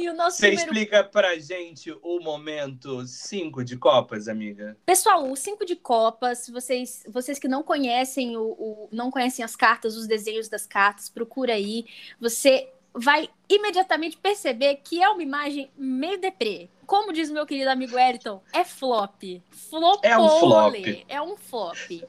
[0.09, 0.67] O nosso Você número...
[0.67, 4.77] explica pra gente o momento 5 de Copas, amiga?
[4.85, 9.57] Pessoal, o 5 de Copas, vocês, vocês que não conhecem o, o, não conhecem as
[9.57, 11.87] cartas, os desenhos das cartas, procura aí.
[12.21, 16.69] Você vai imediatamente perceber que é uma imagem meio deprê.
[16.87, 19.23] Como diz meu querido amigo Eriton, é flop.
[19.51, 20.05] Flop.
[20.05, 21.05] É um flop.
[21.09, 22.05] É um flop.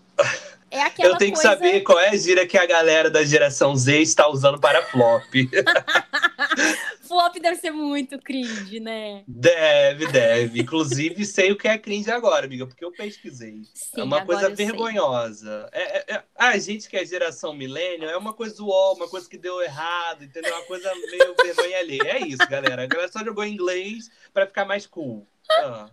[0.69, 1.49] É aquela Eu tenho coisa...
[1.49, 4.83] que saber qual é a gira que a galera da geração Z está usando para
[4.83, 5.23] flop.
[7.07, 9.23] flop deve ser muito cringe, né?
[9.27, 10.61] Deve, deve.
[10.61, 13.61] Inclusive, sei o que é cringe agora, amiga, porque eu pesquisei.
[13.73, 15.69] Sim, é uma coisa vergonhosa.
[15.71, 19.27] É, é, é, a gente que é geração milênio é uma coisa uó, uma coisa
[19.27, 20.53] que deu errado, entendeu?
[20.53, 21.99] Uma coisa meio vergonha ali.
[22.05, 22.83] É isso, galera.
[22.83, 25.27] A galera só jogou inglês para ficar mais cool.
[25.49, 25.89] Ah.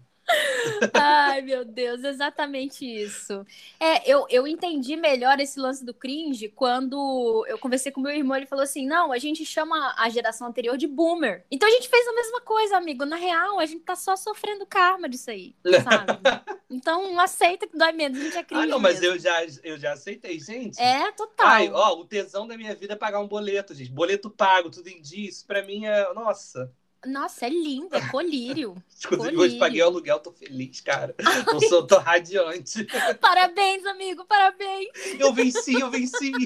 [0.93, 3.45] Ai, meu Deus, exatamente isso.
[3.79, 8.37] É, eu, eu entendi melhor esse lance do cringe quando eu conversei com meu irmão.
[8.37, 11.45] Ele falou assim: não, a gente chama a geração anterior de boomer.
[11.51, 13.05] Então a gente fez a mesma coisa, amigo.
[13.05, 16.19] Na real, a gente tá só sofrendo karma disso aí, sabe?
[16.71, 18.65] então aceita que dói menos, a gente é cringe.
[18.65, 20.81] Ah, não, mas eu já, eu já aceitei, gente.
[20.81, 21.47] É, total.
[21.47, 23.91] Ai, ó, o tesão da minha vida é pagar um boleto, gente.
[23.91, 25.29] Boleto pago, tudo em dia.
[25.29, 26.13] Isso pra mim é.
[26.15, 26.73] Nossa.
[27.07, 28.75] Nossa, é lindo, é colírio.
[29.05, 31.15] Inclusive, hoje paguei o aluguel, tô feliz, cara.
[31.53, 32.87] Eu sou, tô radiante.
[33.21, 34.89] Parabéns, amigo, parabéns.
[35.19, 36.33] Eu venci, eu venci.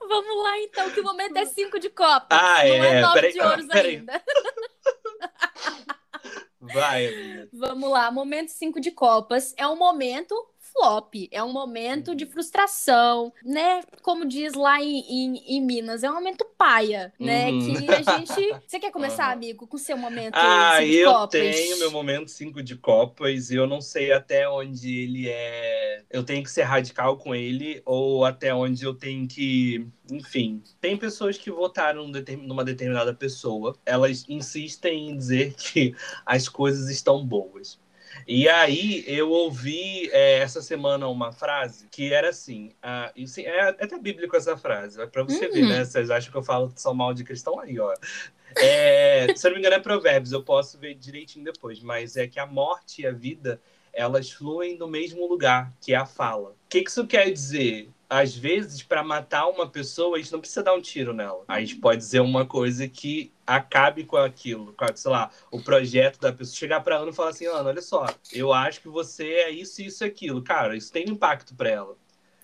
[0.00, 2.26] Vamos lá, então, que o momento é cinco de copa.
[2.30, 4.22] Ah, Não é, é nove de ouros ainda.
[6.60, 7.48] Vai, amiga.
[7.52, 9.54] Vamos lá, momento cinco de copas.
[9.56, 10.34] É um momento
[10.74, 13.80] flop, é um momento de frustração, né?
[14.02, 17.50] Como diz lá em, em, em Minas, é um momento paia, né?
[17.50, 17.74] Uhum.
[17.74, 18.54] Que a gente.
[18.66, 19.32] Você quer começar, uhum.
[19.32, 20.34] amigo, com o seu momento?
[20.34, 21.40] Ah, cinco eu copas?
[21.40, 26.02] tenho meu momento cinco de copas e eu não sei até onde ele é.
[26.10, 29.86] Eu tenho que ser radical com ele ou até onde eu tenho que.
[30.10, 32.06] Enfim, tem pessoas que votaram
[32.42, 35.94] numa determinada pessoa, elas insistem em dizer que
[36.26, 37.78] as coisas estão boas.
[38.26, 43.68] E aí eu ouvi é, essa semana uma frase que era assim, uh, isso é,
[43.68, 45.52] até bíblico essa frase, é para você uhum.
[45.52, 45.84] ver, né?
[45.84, 47.94] Vocês acham que eu falo só mal de cristão aí, ó.
[48.56, 52.26] É, se eu não me engano é provérbios, eu posso ver direitinho depois, mas é
[52.26, 53.60] que a morte e a vida
[53.92, 56.50] elas fluem no mesmo lugar, que é a fala.
[56.50, 57.90] O que isso quer dizer?
[58.08, 61.44] Às vezes, para matar uma pessoa, a gente não precisa dar um tiro nela.
[61.48, 66.20] A gente pode dizer uma coisa que acabe com aquilo, com, sei lá, o projeto
[66.20, 66.56] da pessoa.
[66.56, 69.82] Chegar para Ana e falar assim: Ana, olha só, eu acho que você é isso,
[69.82, 70.42] isso e aquilo.
[70.42, 71.96] Cara, isso tem impacto para ela.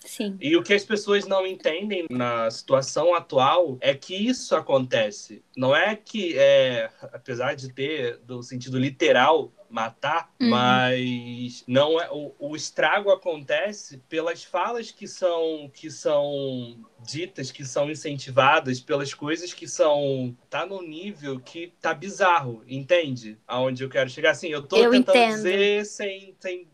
[0.05, 0.35] Sim.
[0.41, 5.43] E o que as pessoas não entendem na situação atual é que isso acontece.
[5.55, 10.49] Não é que, é, apesar de ter do sentido literal matar, uhum.
[10.49, 17.63] mas não é o, o, estrago acontece pelas falas que são que são ditas, que
[17.63, 23.37] são incentivadas, pelas coisas que são tá no nível que tá bizarro, entende?
[23.47, 25.35] Aonde eu quero chegar assim, eu tô eu tentando entendo.
[25.35, 26.67] dizer sem, sem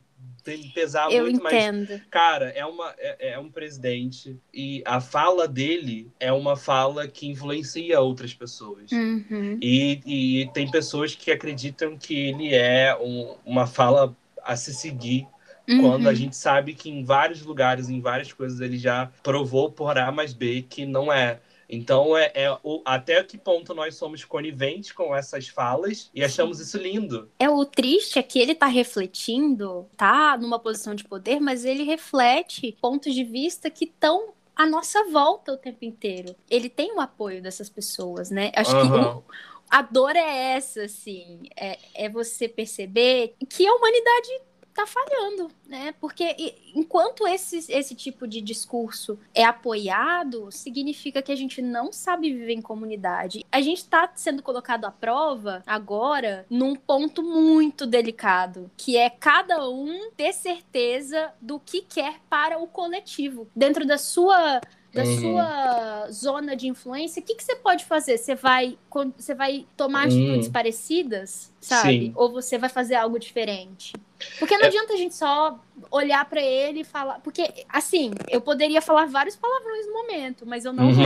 [0.74, 1.90] pesar eu muito, entendo.
[1.90, 7.08] mas, cara, é, uma, é, é, um presidente e a fala dele é uma fala
[7.08, 8.92] que influencia outras pessoas.
[8.92, 9.58] Uhum.
[9.62, 15.28] E, e tem pessoas que acreditam que ele é um, uma fala a se seguir
[15.68, 15.82] Uhum.
[15.82, 19.98] Quando a gente sabe que em vários lugares, em várias coisas, ele já provou por
[19.98, 21.40] A mais B que não é.
[21.70, 26.60] Então, é, é o, até que ponto nós somos coniventes com essas falas e achamos
[26.60, 27.30] isso lindo.
[27.40, 31.84] É o triste é que ele tá refletindo, tá numa posição de poder, mas ele
[31.84, 36.36] reflete pontos de vista que estão à nossa volta o tempo inteiro.
[36.50, 38.52] Ele tem o apoio dessas pessoas, né?
[38.56, 39.22] Acho uhum.
[39.22, 39.34] que
[39.70, 44.42] a dor é essa, assim, é, é você perceber que a humanidade
[44.78, 45.94] tá falhando, né?
[46.00, 52.32] Porque enquanto esse, esse tipo de discurso é apoiado, significa que a gente não sabe
[52.32, 53.44] viver em comunidade.
[53.52, 59.68] A gente está sendo colocado à prova agora num ponto muito delicado, que é cada
[59.68, 64.62] um ter certeza do que quer para o coletivo, dentro da sua
[64.94, 65.20] da uhum.
[65.20, 68.18] sua zona de influência, o que, que você pode fazer?
[68.18, 68.78] Você vai,
[69.16, 70.52] você vai tomar atitudes uhum.
[70.52, 72.08] parecidas, sabe?
[72.08, 72.14] Sim.
[72.16, 73.94] Ou você vai fazer algo diferente?
[74.40, 74.68] Porque não é...
[74.68, 75.60] adianta a gente só
[75.92, 77.20] olhar para ele e falar.
[77.20, 81.06] Porque, assim, eu poderia falar vários palavrões no momento, mas eu não vou.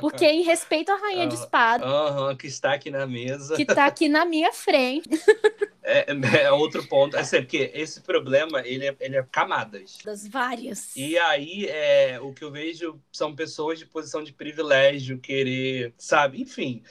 [0.00, 1.84] porque, em respeito à Rainha de Espada.
[1.86, 3.56] Uhum, que está aqui na mesa.
[3.56, 5.08] Que está aqui na minha frente.
[5.86, 6.06] É,
[6.44, 7.14] é, outro ponto.
[7.16, 9.98] É sério, porque esse problema, ele é, ele é camadas.
[10.02, 10.96] Das várias.
[10.96, 16.40] E aí, é, o que eu vejo são pessoas de posição de privilégio, querer, sabe?
[16.40, 16.82] Enfim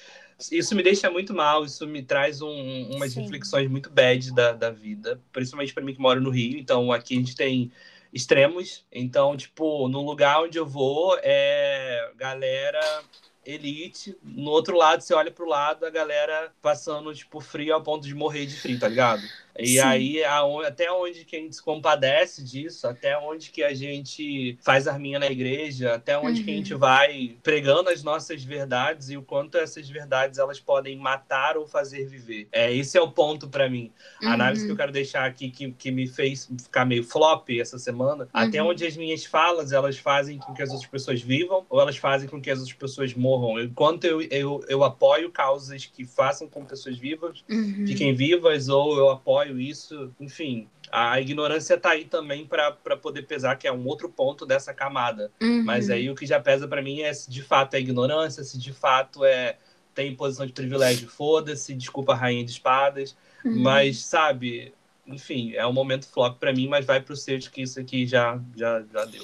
[0.51, 3.21] isso me deixa muito mal, isso me traz um, umas Sim.
[3.21, 6.57] reflexões muito bad da, da vida, principalmente para mim que moro no Rio.
[6.57, 7.71] Então, aqui a gente tem
[8.13, 8.85] extremos.
[8.91, 13.03] Então, tipo, no lugar onde eu vou, é galera
[13.45, 14.15] elite.
[14.23, 18.13] No outro lado, você olha pro lado, a galera passando, tipo, frio ao ponto de
[18.13, 19.23] morrer de frio, tá ligado?
[19.57, 19.79] E Sim.
[19.79, 20.23] aí,
[20.65, 25.19] até onde que a gente se compadece disso, até onde que a gente faz arminha
[25.19, 26.45] na igreja, até onde uhum.
[26.45, 26.79] que a gente uhum.
[26.79, 32.05] vai pregando as nossas verdades e o quanto essas verdades elas podem matar ou fazer
[32.05, 32.47] viver.
[32.51, 33.91] É, esse é o ponto para mim.
[34.21, 34.33] A uhum.
[34.33, 38.23] análise que eu quero deixar aqui, que, que me fez ficar meio flop essa semana,
[38.23, 38.29] uhum.
[38.33, 41.97] até onde as minhas falas, elas fazem com que as outras pessoas vivam ou elas
[41.97, 43.59] fazem com que as outras pessoas morram.
[43.59, 47.85] Enquanto eu, eu, eu apoio causas que façam com que pessoas vivas uhum.
[47.85, 50.67] fiquem vivas ou eu apoio apoio isso, enfim.
[50.91, 55.31] A ignorância tá aí também para poder pesar, que é um outro ponto dessa camada.
[55.41, 55.63] Uhum.
[55.63, 58.57] Mas aí o que já pesa para mim é se de fato é ignorância, se
[58.57, 59.57] de fato é
[59.93, 63.15] tem posição de privilégio, foda-se, desculpa a rainha de espadas.
[63.45, 63.61] Uhum.
[63.61, 64.73] Mas, sabe,
[65.05, 68.39] enfim, é um momento flop para mim, mas vai pro Search que isso aqui já,
[68.55, 69.23] já, já deu.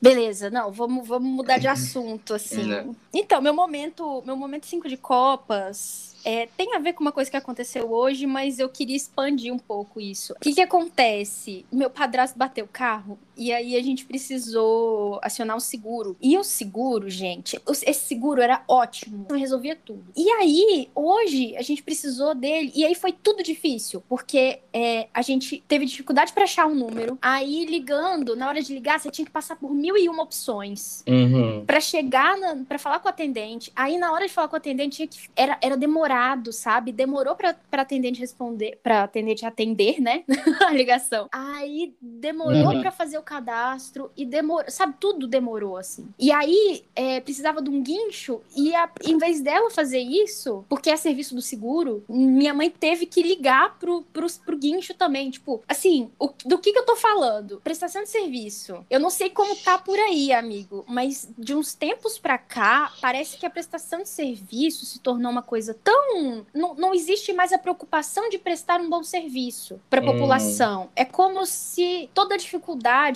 [0.00, 2.74] Beleza, não, vamos, vamos mudar de assunto, assim.
[2.74, 2.86] É.
[3.12, 7.30] Então, meu momento, meu momento 5 de Copas é, tem a ver com uma coisa
[7.30, 10.32] que aconteceu hoje, mas eu queria expandir um pouco isso.
[10.32, 11.64] O que, que acontece?
[11.70, 16.16] Meu padrasto bateu o carro e aí a gente precisou acionar o seguro.
[16.20, 20.04] E o seguro, gente, esse seguro era ótimo, resolvia tudo.
[20.16, 25.22] E aí, hoje, a gente precisou dele, e aí foi tudo difícil, porque é, a
[25.22, 27.18] gente teve dificuldade para achar um número.
[27.22, 31.02] Aí, ligando, na hora de ligar, você tinha que passar por mil e uma opções
[31.06, 31.64] uhum.
[31.64, 32.36] para chegar,
[32.68, 33.72] para falar com o atendente.
[33.74, 36.92] Aí, na hora de falar com o atendente, tinha que, era, era demorado, sabe?
[36.92, 40.24] Demorou pra, pra atendente responder, pra atendente atender, né?
[40.66, 41.28] a ligação.
[41.32, 42.80] Aí demorou uhum.
[42.80, 44.94] pra fazer o cadastro e demorou, sabe?
[44.98, 46.08] Tudo demorou, assim.
[46.18, 50.88] E aí é, precisava de um guincho e a, em vez dela fazer isso, porque
[50.88, 55.30] é serviço do seguro, minha mãe teve que ligar pro, pro, pro guincho também.
[55.30, 57.60] Tipo, assim, o, do que que eu tô falando?
[57.62, 58.84] Prestação de serviço.
[58.88, 63.36] Eu não sei como tá por aí, amigo, mas de uns tempos pra cá, parece
[63.36, 67.58] que a prestação de serviço se tornou uma coisa tão não, não existe mais a
[67.58, 70.12] preocupação de prestar um bom serviço para a hum.
[70.12, 70.88] população.
[70.94, 72.38] É como se toda a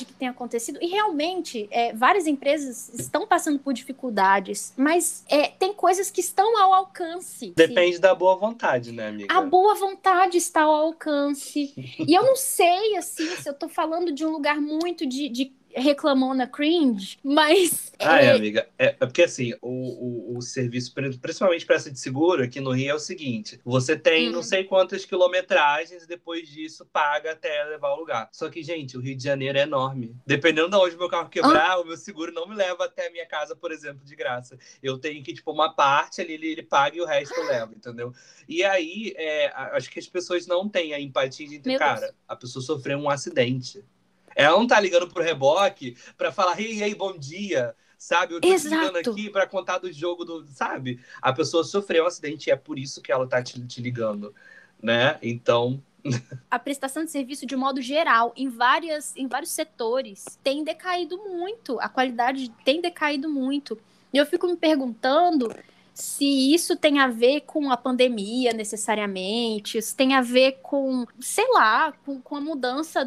[0.00, 5.48] dificuldade que tem acontecido, e realmente é, várias empresas estão passando por dificuldades, mas é,
[5.48, 7.52] tem coisas que estão ao alcance.
[7.56, 9.32] Depende da boa vontade, né, amiga?
[9.32, 11.72] A boa vontade está ao alcance.
[11.98, 15.52] e eu não sei, assim, se eu estou falando de um lugar muito de, de
[15.74, 17.90] reclamou na cringe, mas.
[18.02, 18.66] Ah, é, é amiga.
[18.78, 22.70] É, é, porque assim, o, o, o serviço, principalmente para essa de seguro, aqui no
[22.70, 24.32] Rio é o seguinte: você tem hum.
[24.32, 28.30] não sei quantas quilometragens e depois disso paga até levar o lugar.
[28.32, 30.16] Só que, gente, o Rio de Janeiro é enorme.
[30.26, 31.80] Dependendo de onde meu carro quebrar, ah.
[31.80, 34.58] o meu seguro não me leva até a minha casa, por exemplo, de graça.
[34.82, 37.74] Eu tenho que, tipo, uma parte ali, ele, ele paga e o resto eu levo,
[37.74, 38.14] entendeu?
[38.48, 42.14] E aí, é, acho que as pessoas não têm a empatia de, meu cara, Deus.
[42.26, 43.84] a pessoa sofreu um acidente.
[44.34, 48.34] Ela não tá ligando pro reboque para falar, ei, ei, bom dia, sabe?
[48.34, 48.74] Eu tô Exato.
[48.74, 51.00] ligando aqui para contar do jogo do, sabe?
[51.20, 54.34] A pessoa sofreu um acidente e é por isso que ela tá te, te ligando,
[54.82, 55.18] né?
[55.22, 55.82] Então,
[56.50, 61.78] a prestação de serviço de modo geral em várias em vários setores tem decaído muito,
[61.80, 63.78] a qualidade tem decaído muito.
[64.12, 65.54] E eu fico me perguntando
[65.94, 71.46] se isso tem a ver com a pandemia necessariamente, se tem a ver com, sei
[71.52, 73.04] lá, com, com a mudança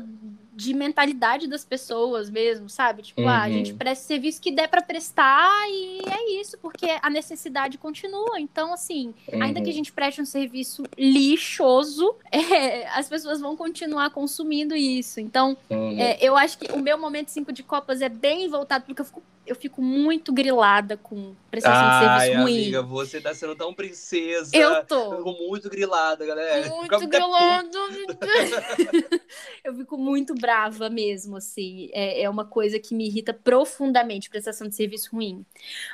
[0.56, 3.02] de mentalidade das pessoas mesmo, sabe?
[3.02, 3.30] Tipo, uhum.
[3.30, 3.78] ah, a gente uhum.
[3.78, 8.39] presta serviço que der para prestar e é isso, porque a necessidade continua.
[8.39, 9.42] Então, assim, uhum.
[9.42, 9.76] ainda que a uhum.
[9.76, 15.20] gente preste um serviço lixoso, é, as pessoas vão continuar consumindo isso.
[15.20, 16.00] Então, uhum.
[16.00, 19.06] é, eu acho que o meu momento 5 de Copas é bem voltado, porque eu
[19.06, 22.62] fico eu fico muito grilada com prestação Ai, de serviço ruim.
[22.62, 24.56] amiga, você tá sendo tão princesa.
[24.56, 25.13] Eu tô.
[25.13, 26.67] Eu fico muito grilada, galera.
[26.69, 27.77] Muito grilada.
[29.63, 31.89] eu fico muito brava mesmo, assim.
[31.93, 35.45] É, é uma coisa que me irrita profundamente, prestação de serviço ruim.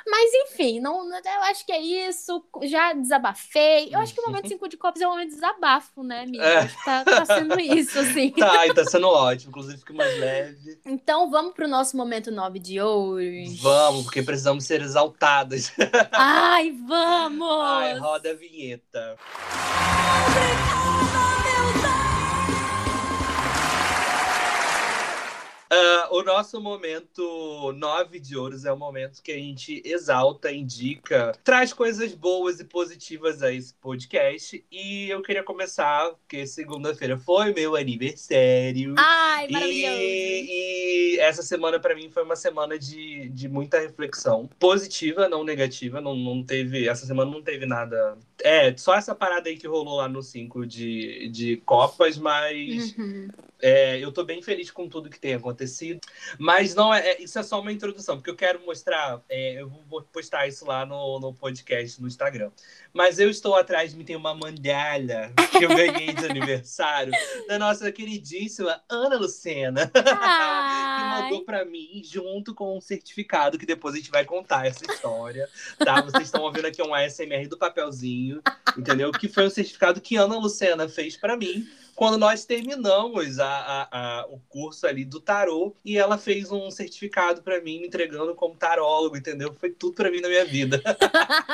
[0.06, 2.44] Mas, enfim, não, eu acho que é isso.
[2.62, 3.88] Já desabafei.
[3.92, 6.44] Eu acho que o momento 5 de copos é um momento de desabafo, né, amiga?
[6.44, 6.56] É.
[6.58, 8.30] Acho que tá, tá sendo isso, assim.
[8.30, 9.50] Tá, e tá sendo ótimo.
[9.50, 10.80] Inclusive, fico mais leve.
[10.86, 12.80] Então, vamos pro nosso momento 9 de
[13.60, 15.72] Vamos, porque precisamos ser exaltadas.
[16.12, 17.64] Ai, vamos!
[17.64, 19.16] Ai, roda a vinheta.
[25.72, 31.32] Uh, o nosso momento nove de ouros é o momento que a gente exalta, indica,
[31.44, 34.64] traz coisas boas e positivas a esse podcast.
[34.70, 38.96] E eu queria começar, porque segunda-feira foi meu aniversário.
[38.98, 40.00] Ai, maravilhoso!
[40.00, 44.50] E, e essa semana, para mim, foi uma semana de, de muita reflexão.
[44.58, 46.00] Positiva, não negativa.
[46.00, 46.88] Não, não teve.
[46.88, 48.18] Essa semana não teve nada.
[48.42, 52.96] É, só essa parada aí que rolou lá no 5 de, de Copas, mas.
[52.96, 53.28] Uhum.
[53.62, 56.00] É, eu tô bem feliz com tudo que tem acontecido.
[56.38, 59.20] Mas não é, é, isso é só uma introdução, porque eu quero mostrar.
[59.28, 62.50] É, eu vou postar isso lá no, no podcast, no Instagram.
[62.92, 67.12] Mas eu estou atrás de mim, tem uma mandalha que eu ganhei de aniversário
[67.46, 73.94] da nossa queridíssima Ana Lucena, que mandou para mim junto com um certificado que depois
[73.94, 75.48] a gente vai contar essa história,
[75.78, 76.00] tá?
[76.00, 78.42] Vocês estão ouvindo aqui um ASMR do papelzinho,
[78.76, 79.12] entendeu?
[79.12, 81.66] Que foi um certificado que Ana Lucena fez para mim
[82.00, 83.88] quando nós terminamos a, a,
[84.20, 88.34] a, o curso ali do tarô e ela fez um certificado para mim, me entregando
[88.34, 89.52] como tarólogo, entendeu?
[89.52, 90.82] Foi tudo para mim na minha vida.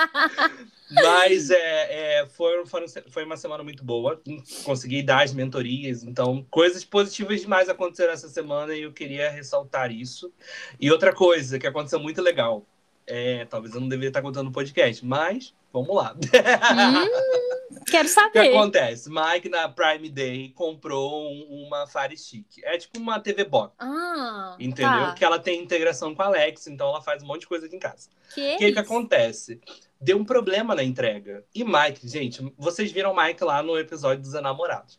[0.88, 2.62] Mas é, é, foi,
[3.10, 4.22] foi uma semana muito boa.
[4.62, 6.04] Consegui dar as mentorias.
[6.04, 10.32] Então, coisas positivas demais aconteceram essa semana e eu queria ressaltar isso.
[10.78, 12.64] E outra coisa que aconteceu muito legal.
[13.04, 16.14] É, talvez eu não deveria estar contando no podcast, mas vamos lá.
[16.14, 17.45] Hum,
[17.86, 18.40] quero saber.
[18.40, 19.08] O que acontece?
[19.08, 22.62] Mike, na Prime Day, comprou um, uma Fire Stick.
[22.62, 23.74] É tipo uma TV Box.
[23.78, 24.90] Ah, entendeu?
[24.90, 25.14] Tá.
[25.14, 27.76] Que ela tem integração com a Alexa, então ela faz um monte de coisa aqui
[27.76, 28.08] em casa.
[28.34, 29.60] Que O que, que acontece?
[30.00, 31.44] Deu um problema na entrega.
[31.54, 34.98] E Mike, gente, vocês viram o Mike lá no episódio dos Enamorados.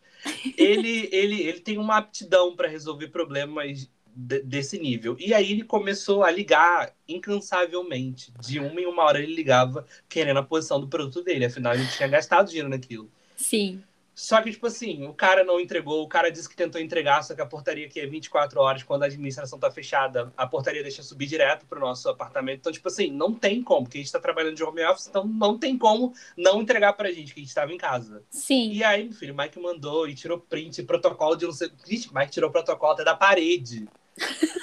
[0.57, 3.87] Ele, ele, ele tem uma aptidão para resolver problemas
[4.17, 5.15] desse nível.
[5.19, 8.33] E aí ele começou a ligar incansavelmente.
[8.39, 11.45] De uma em uma hora ele ligava querendo a posição do produto dele.
[11.45, 13.11] Afinal, ele tinha gastado dinheiro naquilo.
[13.35, 13.83] Sim.
[14.15, 17.35] Só que, tipo assim, o cara não entregou, o cara disse que tentou entregar, só
[17.35, 21.03] que a portaria aqui é 24 horas, quando a administração tá fechada, a portaria deixa
[21.03, 22.61] subir direto pro nosso apartamento.
[22.61, 25.23] Então, tipo assim, não tem como, porque a gente tá trabalhando de home office, então
[25.23, 28.23] não tem como não entregar pra gente, que a gente tava em casa.
[28.31, 28.71] Sim.
[28.71, 31.69] E aí, meu filho, o Mike mandou e tirou print, protocolo de não sei.
[31.85, 33.87] Gente, Mike tirou protocolo até da parede.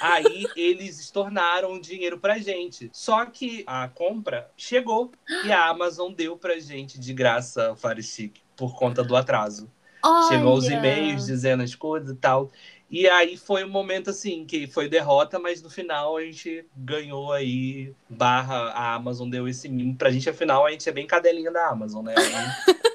[0.01, 2.89] Aí eles estornaram dinheiro pra gente.
[2.93, 5.11] Só que a compra chegou
[5.45, 9.69] e a Amazon deu pra gente de graça o Fire Stick por conta do atraso.
[10.03, 10.27] Olha.
[10.29, 12.51] Chegou os e-mails dizendo as coisas e tal.
[12.89, 17.33] E aí foi um momento assim, que foi derrota, mas no final a gente ganhou
[17.33, 21.51] aí, barra, a Amazon deu esse mimo pra gente, afinal a gente é bem cadelinha
[21.51, 22.13] da Amazon, né?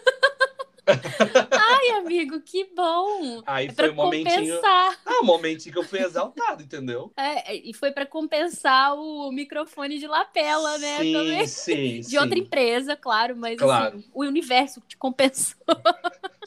[1.50, 3.42] Ai, amigo, que bom!
[3.46, 4.60] Aí é foi um momentinho.
[4.64, 7.12] Ah, um momentinho que eu fui exaltado, entendeu?
[7.16, 10.98] É, e foi para compensar o microfone de lapela, né?
[10.98, 11.46] Sim, Também.
[11.46, 12.00] sim.
[12.00, 12.18] De sim.
[12.18, 13.98] outra empresa, claro, mas claro.
[13.98, 15.56] Assim, o universo te compensou.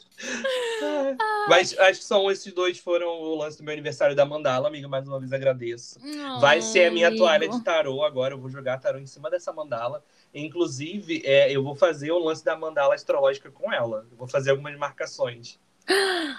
[1.47, 4.87] Mas acho que são esses dois foram o lance do meu aniversário da Mandala, amiga.
[4.87, 5.99] Mais uma vez agradeço.
[6.39, 7.23] Vai ser a minha amigo.
[7.23, 8.33] toalha de tarô agora.
[8.33, 10.03] Eu vou jogar tarô em cima dessa mandala.
[10.33, 14.07] Inclusive, é, eu vou fazer o lance da mandala astrológica com ela.
[14.09, 15.59] Eu vou fazer algumas marcações.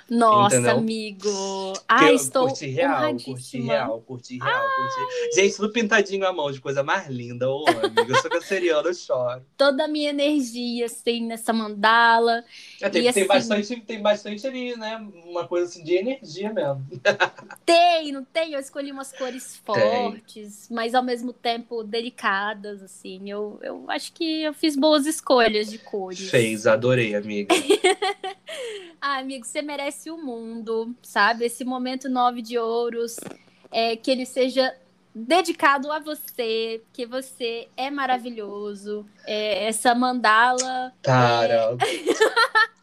[0.09, 0.78] Nossa, Entendeu?
[0.78, 1.28] amigo.
[2.01, 5.34] Eu estou curti real, curti real, curti real, curti.
[5.34, 7.49] Gente, tudo pintadinho à mão, de coisa mais linda.
[7.51, 9.42] Ô, amiga, eu sou canceriana, eu choro.
[9.57, 12.45] Toda a minha energia, assim, nessa mandala.
[12.80, 14.97] É, tem, E tem, assim- bastante, tem bastante ali, né?
[15.26, 16.84] Uma coisa assim de energia mesmo.
[17.64, 18.53] Tem, não tem?
[18.53, 23.30] Eu escolhi umas cores fortes, mas ao mesmo tempo delicadas, assim.
[23.30, 26.28] Eu, eu acho que eu fiz boas escolhas de cores.
[26.30, 27.55] Fez, adorei, amiga.
[29.00, 31.44] Ah, amigo, você merece o mundo, sabe?
[31.44, 33.16] Esse momento nove de ouros,
[33.70, 34.74] é, que ele seja
[35.14, 39.07] dedicado a você, que você é maravilhoso.
[39.26, 40.92] É, essa mandala.
[41.02, 41.76] Tara.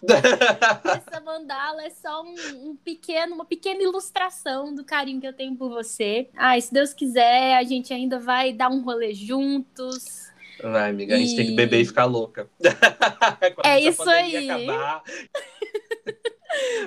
[0.03, 2.35] Essa mandala é só um,
[2.69, 6.29] um pequeno, uma pequena ilustração do carinho que eu tenho por você.
[6.35, 10.20] Ah, se Deus quiser, a gente ainda vai dar um rolê juntos.
[10.63, 12.49] Vai, amiga, a gente tem que beber e ficar louca.
[13.63, 14.49] É isso aí.
[14.49, 15.03] Acabar.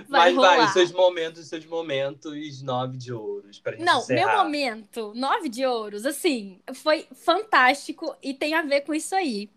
[0.08, 0.66] Vai Mas vai, rolar.
[0.66, 3.58] os seus momentos, os seus momentos nove de ouros.
[3.60, 4.26] Pra gente Não, encerrar.
[4.26, 9.48] meu momento, nove de ouros, assim, foi fantástico e tem a ver com isso aí.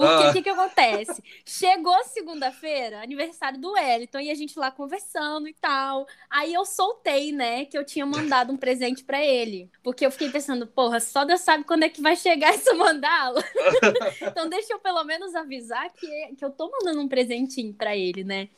[0.00, 0.32] Porque o Ah.
[0.32, 1.22] que, que acontece?
[1.44, 6.06] Chegou segunda-feira, aniversário do Wellington, e a gente lá conversando e tal.
[6.30, 9.70] Aí eu soltei, né, que eu tinha mandado um presente pra ele.
[9.82, 13.44] Porque eu fiquei pensando, porra, só Deus sabe quando é que vai chegar essa mandala.
[14.22, 18.24] então deixa eu pelo menos avisar que, que eu tô mandando um presentinho pra ele,
[18.24, 18.48] né?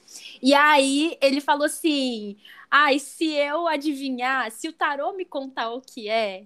[0.41, 2.37] E aí ele falou assim:
[2.71, 6.45] ai, se eu adivinhar, se o tarô me contar o que é,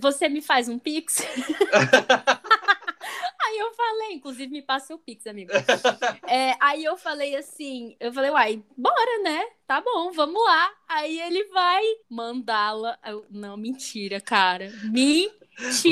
[0.00, 1.18] você me faz um pix?
[3.40, 5.50] Aí eu falei, inclusive me passa o Pix, amigo.
[6.26, 9.46] É, aí eu falei assim, eu falei, uai, bora, né?
[9.66, 10.70] Tá bom, vamos lá.
[10.88, 12.98] Aí ele vai mandá-la.
[13.30, 14.70] Não, mentira, cara.
[14.84, 15.34] Mentira.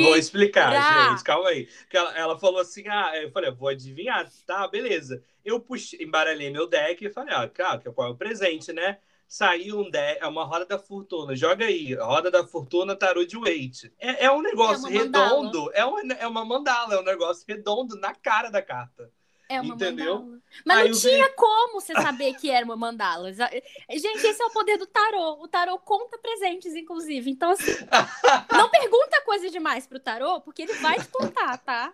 [0.05, 0.71] Vou explicar,
[1.11, 1.69] gente, calma aí.
[1.93, 5.23] Ela, ela falou assim: ah, eu falei, vou adivinhar, tá, beleza.
[5.45, 8.99] Eu puxei, embaralhei meu deck e falei, ah, claro, qual é o presente, né?
[9.29, 11.35] Saiu um deck, é uma roda da fortuna.
[11.35, 13.93] Joga aí, roda da fortuna, tarô de weight.
[13.99, 17.99] É, é um negócio é redondo, é uma, é uma mandala, é um negócio redondo
[17.99, 19.11] na cara da carta.
[19.49, 20.21] É uma Entendeu?
[20.21, 20.37] mandala.
[20.65, 21.35] Mas Aí não tinha vi...
[21.35, 23.33] como você saber que era uma mandala.
[23.33, 25.43] Gente, esse é o poder do tarô.
[25.43, 27.31] O tarô conta presentes, inclusive.
[27.31, 27.71] Então, assim,
[28.51, 31.93] não pergunta coisa demais pro tarô, porque ele vai te contar, tá?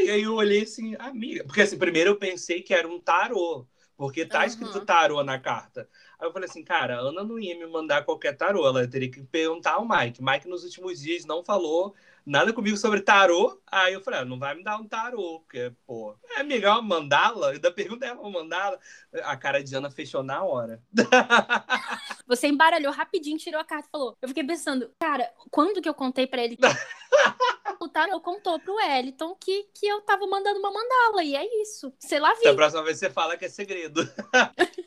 [0.00, 1.44] E aí eu olhei assim, amiga.
[1.44, 3.66] Porque assim, primeiro eu pensei que era um tarô.
[4.00, 4.44] Porque tá uhum.
[4.46, 5.86] escrito tarô na carta.
[6.18, 9.10] Aí eu falei assim, cara, a Ana não ia me mandar qualquer tarô, ela teria
[9.10, 10.22] que perguntar ao Mike.
[10.22, 11.94] Mike nos últimos dias não falou
[12.24, 13.60] nada comigo sobre tarô.
[13.70, 16.96] Aí eu falei, ah, não vai me dar um tarô, porque, pô, é melhor uma
[16.96, 17.58] mandala?
[17.58, 18.78] Da pergunta é uma mandala.
[19.22, 20.82] A cara de Ana fechou na hora.
[22.26, 24.16] Você embaralhou rapidinho, tirou a carta e falou.
[24.22, 26.56] Eu fiquei pensando, cara, quando que eu contei para ele?
[27.80, 31.92] o tarô contou pro Wellington que, que eu tava mandando uma mandala, e é isso.
[31.98, 32.44] Sei lá, vi.
[32.44, 34.06] Da próxima vez você fala que é segredo.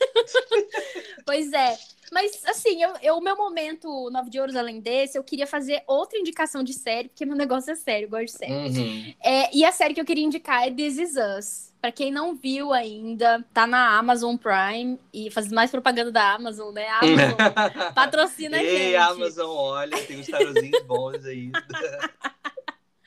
[1.26, 1.76] pois é.
[2.12, 6.20] Mas, assim, eu, o meu momento Nove de Ouros além desse, eu queria fazer outra
[6.20, 8.54] indicação de série, porque meu negócio é sério, eu gosto de série.
[8.54, 9.14] Uhum.
[9.24, 11.74] É, e a série que eu queria indicar é This Is Us.
[11.82, 16.72] Pra quem não viu ainda, tá na Amazon Prime e faz mais propaganda da Amazon,
[16.74, 16.88] né?
[17.02, 18.72] Amazon patrocina a gente.
[18.74, 21.52] Ei, Amazon, olha, tem uns tarozinhos bons aí.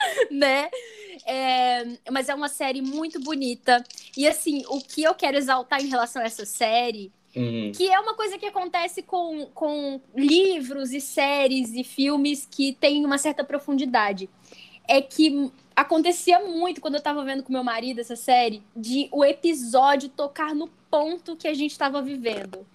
[0.30, 0.68] né?
[1.26, 3.82] É, mas é uma série muito bonita.
[4.16, 7.70] E assim, o que eu quero exaltar em relação a essa série Uhum.
[7.70, 13.04] Que é uma coisa que acontece com, com livros e séries e filmes que têm
[13.04, 14.30] uma certa profundidade.
[14.88, 19.22] É que acontecia muito quando eu tava vendo com meu marido essa série, de o
[19.22, 22.66] episódio tocar no ponto que a gente estava vivendo.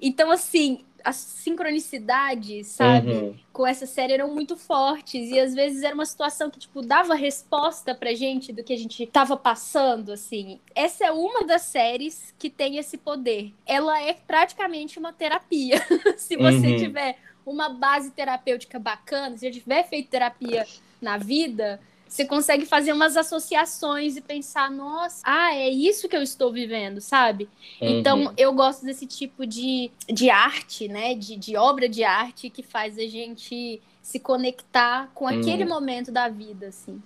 [0.00, 3.36] Então, assim, as sincronicidades, sabe, uhum.
[3.52, 7.14] com essa série eram muito fortes e às vezes era uma situação que tipo dava
[7.14, 10.58] resposta pra gente do que a gente tava passando, assim.
[10.74, 13.52] Essa é uma das séries que tem esse poder.
[13.66, 15.76] Ela é praticamente uma terapia.
[16.16, 16.78] Se você uhum.
[16.78, 20.66] tiver uma base terapêutica bacana, se já tiver feito terapia
[21.00, 26.22] na vida, você consegue fazer umas associações e pensar, nossa, ah, é isso que eu
[26.22, 27.48] estou vivendo, sabe?
[27.80, 27.88] Uhum.
[27.88, 31.14] Então, eu gosto desse tipo de, de arte, né?
[31.14, 35.68] De, de obra de arte que faz a gente se conectar com aquele uhum.
[35.68, 37.02] momento da vida, assim.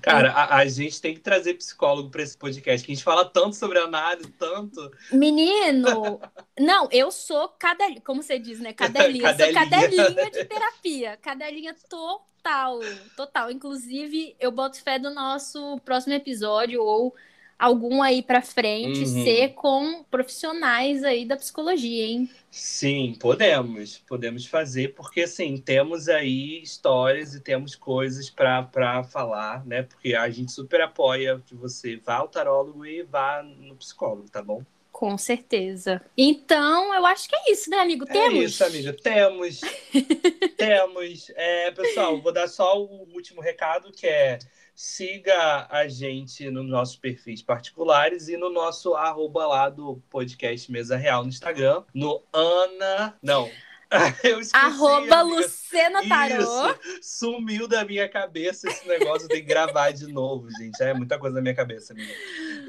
[0.00, 3.24] Cara, a, a, gente tem que trazer psicólogo para esse podcast, que a gente fala
[3.24, 4.90] tanto sobre análise, tanto.
[5.12, 6.20] Menino!
[6.58, 8.72] não, eu sou cadelinha, como você diz, né?
[8.72, 9.24] Cadelinha.
[9.24, 9.50] cadelinha.
[9.50, 11.16] Eu sou cadelinha de terapia.
[11.16, 12.80] Cadelinha total,
[13.16, 13.50] total.
[13.50, 17.14] Inclusive, eu boto fé do nosso próximo episódio ou
[17.58, 19.24] algum aí para frente uhum.
[19.24, 22.30] ser com profissionais aí da psicologia, hein?
[22.50, 29.82] Sim, podemos, podemos fazer, porque assim, temos aí histórias e temos coisas para falar, né?
[29.82, 34.42] Porque a gente super apoia que você vá ao tarólogo e vá no psicólogo, tá
[34.42, 34.62] bom?
[34.94, 36.00] Com certeza.
[36.16, 38.06] Então, eu acho que é isso, né, amigo?
[38.06, 38.38] Temos.
[38.38, 38.92] É isso, amiga.
[38.92, 39.60] Temos.
[40.56, 41.32] temos.
[41.34, 44.38] É, pessoal, vou dar só o último recado, que é
[44.72, 50.96] siga a gente nos nossos perfis particulares e no nosso arroba lá do podcast Mesa
[50.96, 53.18] Real no Instagram, no Ana.
[53.20, 53.50] Não.
[54.22, 56.40] Eu esqueci, Arroba Lucena Tarô.
[56.40, 60.80] Isso, sumiu da minha cabeça esse negócio, que gravar de novo, gente.
[60.82, 62.12] É muita coisa na minha cabeça, amiga.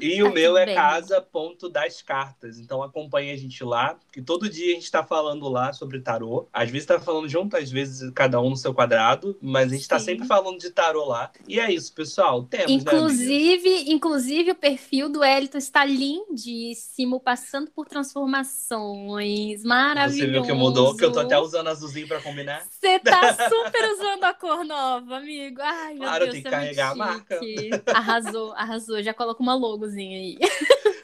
[0.00, 2.58] E tá o meu é casa ponto das cartas.
[2.58, 6.48] Então acompanhe a gente lá, que todo dia a gente está falando lá sobre tarô.
[6.52, 9.82] Às vezes está falando junto, às vezes cada um no seu quadrado, mas a gente
[9.82, 11.30] está sempre falando de tarô lá.
[11.48, 12.42] E é isso, pessoal.
[12.44, 19.62] Temos, né, inclusive, né, inclusive o perfil do Elito está lindíssimo, passando por transformações.
[19.64, 20.18] Maravilhoso.
[20.18, 22.64] Você viu que mudou, que eu tô até usando azulzinho para combinar.
[22.68, 25.60] Você tá super usando a cor nova, amigo.
[25.60, 27.40] Ai, meu claro, Deus, tem que é carregar a marca.
[27.86, 29.02] Arrasou, arrasou.
[29.02, 30.38] Já coloca uma logo aí.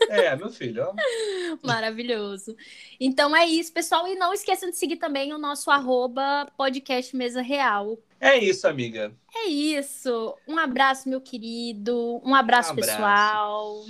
[0.08, 0.92] É, meu filho.
[1.62, 2.54] Maravilhoso.
[3.00, 4.06] Então é isso, pessoal.
[4.06, 7.98] E não esqueçam de seguir também o nosso arroba podcast Mesa Real.
[8.20, 9.12] É isso, amiga.
[9.34, 10.36] É isso.
[10.46, 12.20] Um abraço, meu querido.
[12.24, 12.92] Um abraço, um abraço.
[12.92, 13.84] pessoal.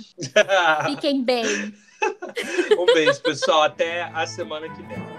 [0.89, 1.45] Fiquem bem.
[2.79, 3.63] um beijo, pessoal.
[3.63, 5.12] Até a semana que vem.